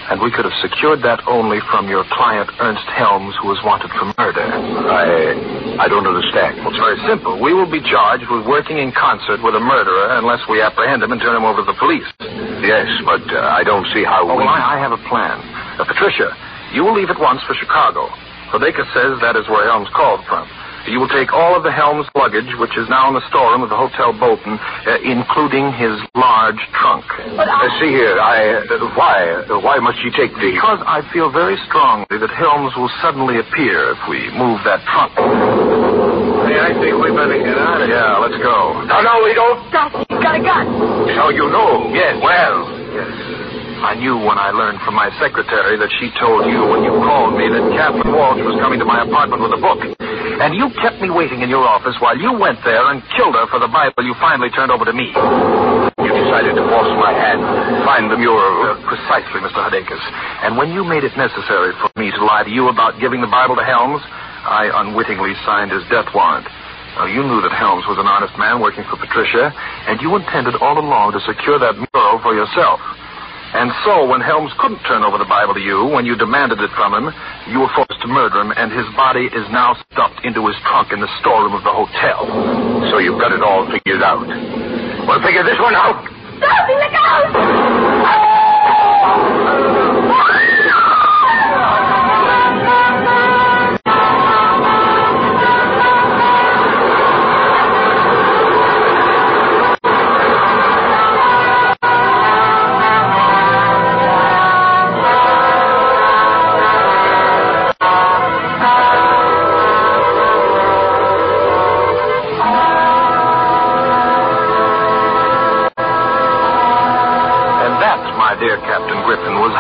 And 0.06 0.22
we 0.22 0.30
could 0.30 0.46
have 0.46 0.54
secured 0.62 1.02
that 1.02 1.26
only 1.26 1.58
from 1.74 1.90
your 1.90 2.06
client, 2.14 2.46
Ernst 2.62 2.86
Helms, 2.94 3.34
who 3.42 3.50
was 3.50 3.58
wanted 3.66 3.90
for 3.98 4.06
murder. 4.22 4.46
I. 4.46 5.82
I 5.82 5.90
don't 5.92 6.06
understand. 6.08 6.62
Well, 6.64 6.72
it's 6.72 6.80
very 6.80 6.96
simple. 7.10 7.36
We 7.42 7.52
will 7.58 7.68
be 7.70 7.82
charged 7.84 8.30
with 8.32 8.46
working 8.48 8.78
in 8.80 8.94
concert 8.96 9.42
with 9.44 9.56
a 9.58 9.60
murderer 9.60 10.16
unless 10.22 10.40
we 10.48 10.62
apprehend 10.62 11.04
him 11.04 11.12
and 11.12 11.20
turn 11.20 11.36
him 11.36 11.44
over 11.44 11.66
to 11.66 11.68
the 11.68 11.76
police. 11.82 12.06
Yes, 12.64 12.88
but 13.04 13.20
uh, 13.34 13.44
I 13.52 13.66
don't 13.68 13.84
see 13.92 14.06
how 14.08 14.24
Oh, 14.24 14.38
we. 14.40 14.46
well, 14.46 14.54
I, 14.56 14.78
I 14.78 14.80
have 14.80 14.94
a 14.96 15.02
plan. 15.12 15.36
Uh, 15.76 15.84
Patricia, 15.84 16.32
you 16.72 16.86
will 16.88 16.96
leave 16.96 17.10
at 17.12 17.20
once 17.20 17.42
for 17.44 17.54
Chicago. 17.60 18.08
Hodeka 18.56 18.88
says 18.96 19.20
that 19.20 19.36
is 19.36 19.44
where 19.52 19.68
Helms 19.68 19.90
called 19.92 20.24
from. 20.30 20.48
You 20.86 21.02
will 21.02 21.10
take 21.10 21.34
all 21.34 21.58
of 21.58 21.64
the 21.66 21.72
Helms 21.74 22.06
luggage, 22.14 22.50
which 22.62 22.78
is 22.78 22.86
now 22.90 23.10
in 23.10 23.18
the 23.18 23.26
storeroom 23.30 23.66
of 23.66 23.70
the 23.74 23.78
Hotel 23.78 24.14
Bolton, 24.14 24.62
uh, 24.62 25.02
including 25.02 25.74
his 25.74 25.98
large 26.14 26.62
trunk. 26.78 27.06
But 27.34 27.50
I... 27.50 27.66
Uh, 27.66 27.80
see 27.82 27.90
here, 27.90 28.14
I. 28.22 28.62
Uh, 28.70 28.94
why? 28.94 29.18
Uh, 29.50 29.60
why 29.66 29.82
must 29.82 29.98
she 30.06 30.14
take 30.14 30.30
the. 30.38 30.54
Because 30.54 30.80
I 30.86 31.02
feel 31.10 31.34
very 31.34 31.58
strongly 31.66 32.22
that 32.22 32.30
Helms 32.30 32.78
will 32.78 32.92
suddenly 33.02 33.42
appear 33.42 33.98
if 33.98 34.02
we 34.06 34.30
move 34.38 34.62
that 34.62 34.86
trunk. 34.86 35.18
Hey, 35.18 36.62
I 36.62 36.78
think 36.78 36.94
we 37.02 37.10
better 37.10 37.42
get 37.42 37.58
out 37.58 37.82
of 37.82 37.90
here. 37.90 37.98
Yeah, 37.98 38.22
let's 38.22 38.38
go. 38.38 38.86
No, 38.86 39.02
no, 39.02 39.14
we 39.26 39.34
don't. 39.34 39.58
Darcy, 39.74 40.06
you 40.06 40.22
got 40.22 40.38
a 40.38 40.44
gun. 40.46 40.66
So 41.18 41.34
you 41.34 41.50
know. 41.50 41.90
Yes. 41.98 42.22
Well. 42.22 42.70
Yes. 42.94 43.25
I 43.86 43.94
knew 43.94 44.18
when 44.18 44.42
I 44.42 44.50
learned 44.50 44.82
from 44.82 44.98
my 44.98 45.14
secretary 45.22 45.78
that 45.78 45.94
she 46.02 46.10
told 46.18 46.50
you 46.50 46.58
when 46.74 46.82
you 46.82 46.90
called 47.06 47.38
me 47.38 47.46
that 47.54 47.70
Captain 47.78 48.10
Walsh 48.10 48.42
was 48.42 48.58
coming 48.58 48.82
to 48.82 48.88
my 48.90 49.06
apartment 49.06 49.46
with 49.46 49.54
a 49.54 49.62
book. 49.62 49.78
And 50.42 50.58
you 50.58 50.74
kept 50.82 50.98
me 50.98 51.14
waiting 51.14 51.46
in 51.46 51.54
your 51.54 51.62
office 51.62 51.94
while 52.02 52.18
you 52.18 52.34
went 52.34 52.58
there 52.66 52.82
and 52.90 53.06
killed 53.14 53.38
her 53.38 53.46
for 53.46 53.62
the 53.62 53.70
Bible 53.70 54.02
you 54.02 54.18
finally 54.18 54.50
turned 54.58 54.74
over 54.74 54.90
to 54.90 54.96
me. 54.96 55.14
You 56.02 56.12
decided 56.18 56.58
to 56.58 56.66
force 56.66 56.90
my 56.98 57.14
hand. 57.14 57.46
Find 57.86 58.10
the 58.10 58.18
mural. 58.18 58.74
Uh, 58.74 58.82
precisely, 58.90 59.46
Mr. 59.46 59.62
Hodakis. 59.62 60.02
And 60.42 60.58
when 60.58 60.74
you 60.74 60.82
made 60.82 61.06
it 61.06 61.14
necessary 61.14 61.70
for 61.78 61.94
me 62.02 62.10
to 62.10 62.22
lie 62.26 62.42
to 62.42 62.50
you 62.50 62.74
about 62.74 62.98
giving 62.98 63.22
the 63.22 63.30
Bible 63.30 63.54
to 63.54 63.66
Helms, 63.66 64.02
I 64.50 64.74
unwittingly 64.82 65.38
signed 65.46 65.70
his 65.70 65.86
death 65.94 66.10
warrant. 66.10 66.50
Now, 66.98 67.06
you 67.06 67.22
knew 67.22 67.44
that 67.46 67.54
Helms 67.54 67.86
was 67.86 68.02
an 68.02 68.10
honest 68.10 68.34
man 68.42 68.64
working 68.64 68.88
for 68.90 68.98
Patricia, 68.98 69.54
and 69.86 70.02
you 70.02 70.16
intended 70.16 70.58
all 70.58 70.80
along 70.80 71.14
to 71.14 71.22
secure 71.22 71.60
that 71.60 71.76
mural 71.76 72.24
for 72.24 72.34
yourself. 72.34 72.80
And 73.56 73.72
so, 73.88 74.04
when 74.04 74.20
Helms 74.20 74.52
couldn't 74.60 74.84
turn 74.84 75.08
over 75.08 75.18
the 75.18 75.32
Bible 75.32 75.56
to 75.56 75.64
you, 75.64 75.88
when 75.88 76.06
you 76.06 76.20
demanded 76.20 76.60
it 76.60 76.70
from 76.76 76.92
him, 76.92 77.08
you 77.48 77.64
were 77.64 77.72
forced 77.72 77.96
to 78.04 78.08
murder 78.08 78.44
him, 78.44 78.52
and 78.52 78.68
his 78.68 78.84
body 79.00 79.32
is 79.32 79.48
now 79.48 79.80
stuffed 79.92 80.20
into 80.28 80.44
his 80.46 80.60
trunk 80.68 80.92
in 80.92 81.00
the 81.00 81.08
storeroom 81.24 81.56
of 81.56 81.64
the 81.64 81.72
hotel. 81.72 82.28
So 82.92 83.00
you've 83.00 83.20
got 83.20 83.32
it 83.32 83.40
all 83.40 83.64
figured 83.72 84.04
out. 84.04 84.28
Well, 85.08 85.24
figure 85.24 85.48
this 85.48 85.60
one 85.64 85.74
out. 85.74 86.04
Darcy, 86.44 86.76
look 86.76 86.94
out! 87.00 87.95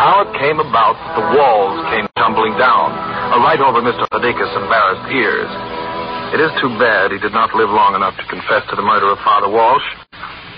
How 0.05 0.21
it 0.21 0.29
came 0.37 0.61
about 0.61 0.93
that 1.01 1.17
the 1.17 1.27
walls 1.33 1.81
came 1.89 2.05
tumbling 2.13 2.53
down, 2.61 2.93
uh, 2.93 3.41
right 3.41 3.57
over 3.57 3.81
Mr. 3.81 4.05
Hodakis' 4.13 4.53
embarrassed 4.53 5.09
ears. 5.09 5.49
It 6.29 6.45
is 6.45 6.53
too 6.61 6.69
bad 6.77 7.09
he 7.09 7.17
did 7.17 7.33
not 7.33 7.49
live 7.57 7.73
long 7.73 7.97
enough 7.97 8.13
to 8.21 8.25
confess 8.29 8.61
to 8.69 8.77
the 8.77 8.85
murder 8.85 9.09
of 9.09 9.17
Father 9.25 9.49
Walsh, 9.49 9.85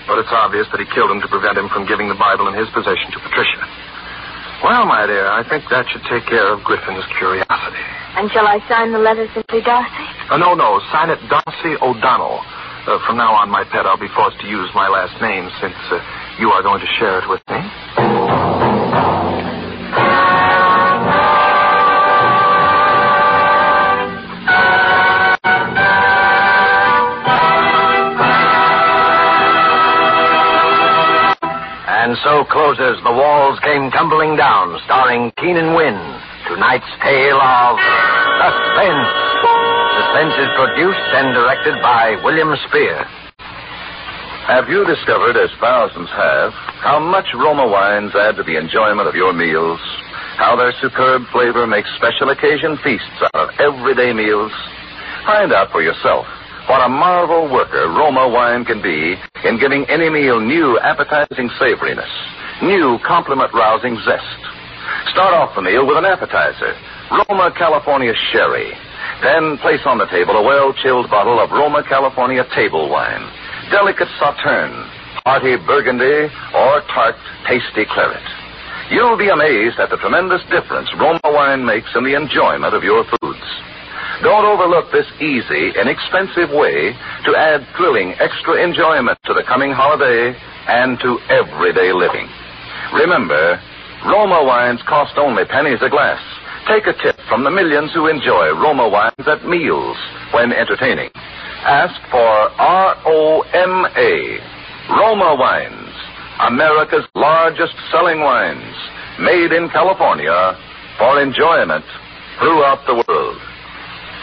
but 0.04 0.20
it's 0.20 0.28
obvious 0.28 0.68
that 0.68 0.84
he 0.84 0.86
killed 0.92 1.08
him 1.08 1.24
to 1.24 1.28
prevent 1.32 1.56
him 1.56 1.72
from 1.72 1.88
giving 1.88 2.12
the 2.12 2.18
Bible 2.20 2.52
in 2.52 2.60
his 2.60 2.68
possession 2.76 3.08
to 3.16 3.18
Patricia. 3.24 3.64
Well, 4.60 4.84
my 4.84 5.08
dear, 5.08 5.32
I 5.32 5.40
think 5.48 5.64
that 5.72 5.88
should 5.88 6.04
take 6.12 6.28
care 6.28 6.52
of 6.52 6.60
Griffin's 6.68 7.08
curiosity. 7.16 7.84
And 8.20 8.28
shall 8.28 8.44
I 8.44 8.60
sign 8.68 8.92
the 8.92 9.00
letter 9.00 9.32
simply 9.32 9.64
Darcy? 9.64 10.04
Uh, 10.28 10.36
no, 10.36 10.52
no, 10.52 10.76
sign 10.92 11.08
it 11.08 11.20
Darcy 11.32 11.72
O'Donnell. 11.80 12.44
Uh, 12.84 13.00
from 13.08 13.16
now 13.16 13.32
on, 13.32 13.48
my 13.48 13.64
pet, 13.64 13.88
I'll 13.88 14.00
be 14.00 14.12
forced 14.12 14.40
to 14.44 14.48
use 14.48 14.68
my 14.76 14.92
last 14.92 15.16
name 15.24 15.48
since 15.60 15.76
uh, 15.88 16.00
you 16.36 16.52
are 16.52 16.60
going 16.60 16.84
to 16.84 16.90
share 17.00 17.24
it 17.24 17.28
with 17.32 17.40
me. 17.48 17.64
So 32.24 32.42
closes 32.50 32.98
The 33.06 33.14
Walls 33.14 33.60
Came 33.62 33.92
Tumbling 33.94 34.34
Down, 34.34 34.74
starring 34.86 35.30
Keenan 35.38 35.78
Wynn. 35.78 35.94
Tonight's 36.50 36.90
tale 36.98 37.38
of 37.38 37.78
Suspense. 38.42 39.10
Suspense 39.94 40.34
is 40.42 40.50
produced 40.58 41.08
and 41.14 41.30
directed 41.30 41.78
by 41.78 42.18
William 42.26 42.50
Spier. 42.66 43.06
Have 44.50 44.66
you 44.66 44.82
discovered, 44.82 45.36
as 45.38 45.50
thousands 45.60 46.10
have, 46.10 46.50
how 46.82 46.98
much 46.98 47.26
Roma 47.38 47.68
wines 47.68 48.10
add 48.16 48.34
to 48.36 48.42
the 48.42 48.58
enjoyment 48.58 49.06
of 49.06 49.14
your 49.14 49.32
meals? 49.32 49.78
How 50.42 50.56
their 50.56 50.72
superb 50.82 51.22
flavor 51.30 51.68
makes 51.68 51.88
special 51.94 52.30
occasion 52.30 52.78
feasts 52.82 53.22
out 53.22 53.34
of 53.34 53.48
everyday 53.60 54.12
meals? 54.12 54.50
Find 55.24 55.52
out 55.52 55.70
for 55.70 55.82
yourself 55.82 56.26
what 56.68 56.84
a 56.84 56.88
marvel 56.88 57.48
worker 57.48 57.88
Roma 57.96 58.28
wine 58.28 58.62
can 58.62 58.84
be 58.84 59.16
in 59.48 59.58
giving 59.58 59.88
any 59.88 60.12
meal 60.12 60.38
new 60.38 60.78
appetizing 60.78 61.48
savoriness, 61.56 62.12
new 62.60 63.00
compliment 63.08 63.48
rousing 63.56 63.96
zest. 64.04 64.40
Start 65.08 65.32
off 65.32 65.56
the 65.56 65.64
meal 65.64 65.88
with 65.88 65.96
an 65.96 66.04
appetizer, 66.04 66.76
Roma 67.08 67.56
California 67.56 68.12
Sherry. 68.30 68.68
Then 69.24 69.56
place 69.64 69.80
on 69.88 69.96
the 69.96 70.12
table 70.12 70.36
a 70.36 70.44
well 70.44 70.76
chilled 70.84 71.08
bottle 71.08 71.40
of 71.40 71.50
Roma 71.50 71.82
California 71.88 72.44
table 72.54 72.92
wine, 72.92 73.24
delicate 73.72 74.08
Sauterne, 74.20 74.84
hearty 75.24 75.56
Burgundy, 75.64 76.28
or 76.52 76.84
tart, 76.92 77.16
tasty 77.48 77.88
claret. 77.88 78.22
You'll 78.92 79.16
be 79.16 79.32
amazed 79.32 79.80
at 79.80 79.88
the 79.88 79.96
tremendous 79.96 80.44
difference 80.52 80.92
Roma 81.00 81.20
wine 81.24 81.64
makes 81.64 81.88
in 81.96 82.04
the 82.04 82.12
enjoyment 82.12 82.76
of 82.76 82.84
your 82.84 83.08
foods. 83.08 83.48
Don't 84.22 84.44
overlook 84.44 84.90
this 84.90 85.06
easy, 85.22 85.70
inexpensive 85.78 86.50
way 86.50 86.90
to 87.24 87.36
add 87.38 87.62
thrilling 87.76 88.14
extra 88.18 88.58
enjoyment 88.58 89.18
to 89.26 89.34
the 89.34 89.44
coming 89.46 89.70
holiday 89.70 90.34
and 90.66 90.98
to 90.98 91.18
everyday 91.30 91.92
living. 91.92 92.26
Remember, 92.94 93.62
Roma 94.10 94.42
wines 94.42 94.82
cost 94.88 95.14
only 95.18 95.44
pennies 95.44 95.78
a 95.82 95.88
glass. 95.88 96.18
Take 96.66 96.86
a 96.90 96.98
tip 96.98 97.14
from 97.28 97.44
the 97.44 97.50
millions 97.50 97.94
who 97.94 98.08
enjoy 98.08 98.50
Roma 98.58 98.88
wines 98.88 99.26
at 99.30 99.46
meals 99.46 99.96
when 100.34 100.52
entertaining. 100.52 101.10
Ask 101.62 101.94
for 102.10 102.50
R-O-M-A, 102.58 104.12
Roma 104.98 105.36
Wines, 105.38 105.94
America's 106.42 107.06
largest 107.14 107.74
selling 107.90 108.20
wines, 108.20 108.74
made 109.20 109.52
in 109.52 109.68
California 109.70 110.58
for 110.98 111.22
enjoyment 111.22 111.84
throughout 112.38 112.82
the 112.86 113.02
world. 113.06 113.47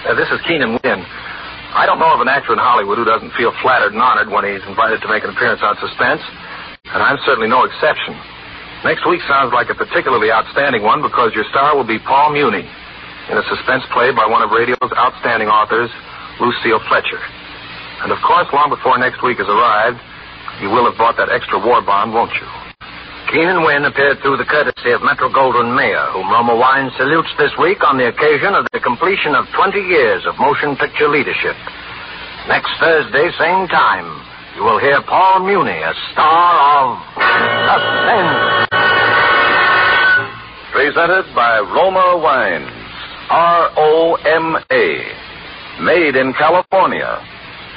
Uh, 0.05 0.13
this 0.13 0.29
is 0.29 0.37
Keenan 0.45 0.77
Wynn. 0.85 1.01
I 1.73 1.89
don't 1.89 1.97
know 1.97 2.13
of 2.13 2.21
an 2.21 2.29
actor 2.29 2.53
in 2.53 2.61
Hollywood 2.61 3.01
who 3.01 3.09
doesn't 3.09 3.33
feel 3.33 3.49
flattered 3.65 3.97
and 3.97 3.97
honored 3.97 4.29
when 4.29 4.45
he's 4.45 4.61
invited 4.69 5.01
to 5.01 5.09
make 5.09 5.25
an 5.25 5.33
appearance 5.33 5.65
on 5.65 5.73
Suspense, 5.81 6.21
and 6.93 7.01
I'm 7.01 7.17
certainly 7.25 7.49
no 7.49 7.65
exception. 7.65 8.13
Next 8.85 9.01
week 9.09 9.25
sounds 9.25 9.49
like 9.49 9.73
a 9.73 9.75
particularly 9.75 10.29
outstanding 10.29 10.85
one 10.85 11.01
because 11.01 11.33
your 11.33 11.41
star 11.49 11.73
will 11.73 11.89
be 11.89 11.97
Paul 11.97 12.37
Muni 12.37 12.61
in 12.61 13.33
a 13.33 13.45
suspense 13.49 13.81
play 13.97 14.13
by 14.13 14.29
one 14.29 14.45
of 14.45 14.53
radio's 14.53 14.93
outstanding 14.93 15.49
authors, 15.49 15.89
Lucille 16.37 16.85
Fletcher. 16.85 17.17
And 18.05 18.13
of 18.13 18.21
course, 18.21 18.45
long 18.53 18.69
before 18.69 19.01
next 19.01 19.25
week 19.25 19.41
has 19.41 19.49
arrived, 19.49 19.97
you 20.61 20.69
will 20.69 20.85
have 20.85 21.01
bought 21.01 21.17
that 21.17 21.33
extra 21.33 21.57
war 21.57 21.81
bond, 21.81 22.13
won't 22.13 22.29
you? 22.37 22.64
Keenan 23.31 23.65
Wynn 23.65 23.85
appeared 23.85 24.21
through 24.21 24.37
the 24.37 24.45
courtesy 24.45 24.91
of 24.91 25.01
Metro 25.01 25.29
Goldwyn 25.29 25.75
Mayer, 25.75 26.05
whom 26.13 26.29
Roma 26.29 26.55
Wine 26.55 26.91
salutes 26.97 27.31
this 27.37 27.51
week 27.59 27.83
on 27.83 27.97
the 27.97 28.07
occasion 28.07 28.53
of 28.53 28.65
the 28.71 28.79
completion 28.79 29.33
of 29.33 29.45
20 29.55 29.79
years 29.79 30.23
of 30.25 30.37
motion 30.37 30.77
picture 30.77 31.09
leadership. 31.09 31.57
Next 32.47 32.69
Thursday, 32.79 33.31
same 33.41 33.67
time, 33.67 34.05
you 34.55 34.63
will 34.63 34.79
hear 34.79 35.01
Paul 35.03 35.41
Muni, 35.41 35.73
a 35.73 35.93
star 36.13 36.53
of 36.79 37.01
Suspense. 37.65 38.69
Presented 40.71 41.25
by 41.33 41.59
Roma 41.59 42.21
Wines. 42.21 42.69
R 43.29 43.71
O 43.75 44.15
M 44.21 44.55
A. 44.69 44.85
Made 45.81 46.15
in 46.15 46.31
California 46.33 47.19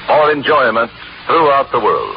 for 0.06 0.30
enjoyment 0.30 0.90
throughout 1.26 1.72
the 1.72 1.80
world. 1.80 2.16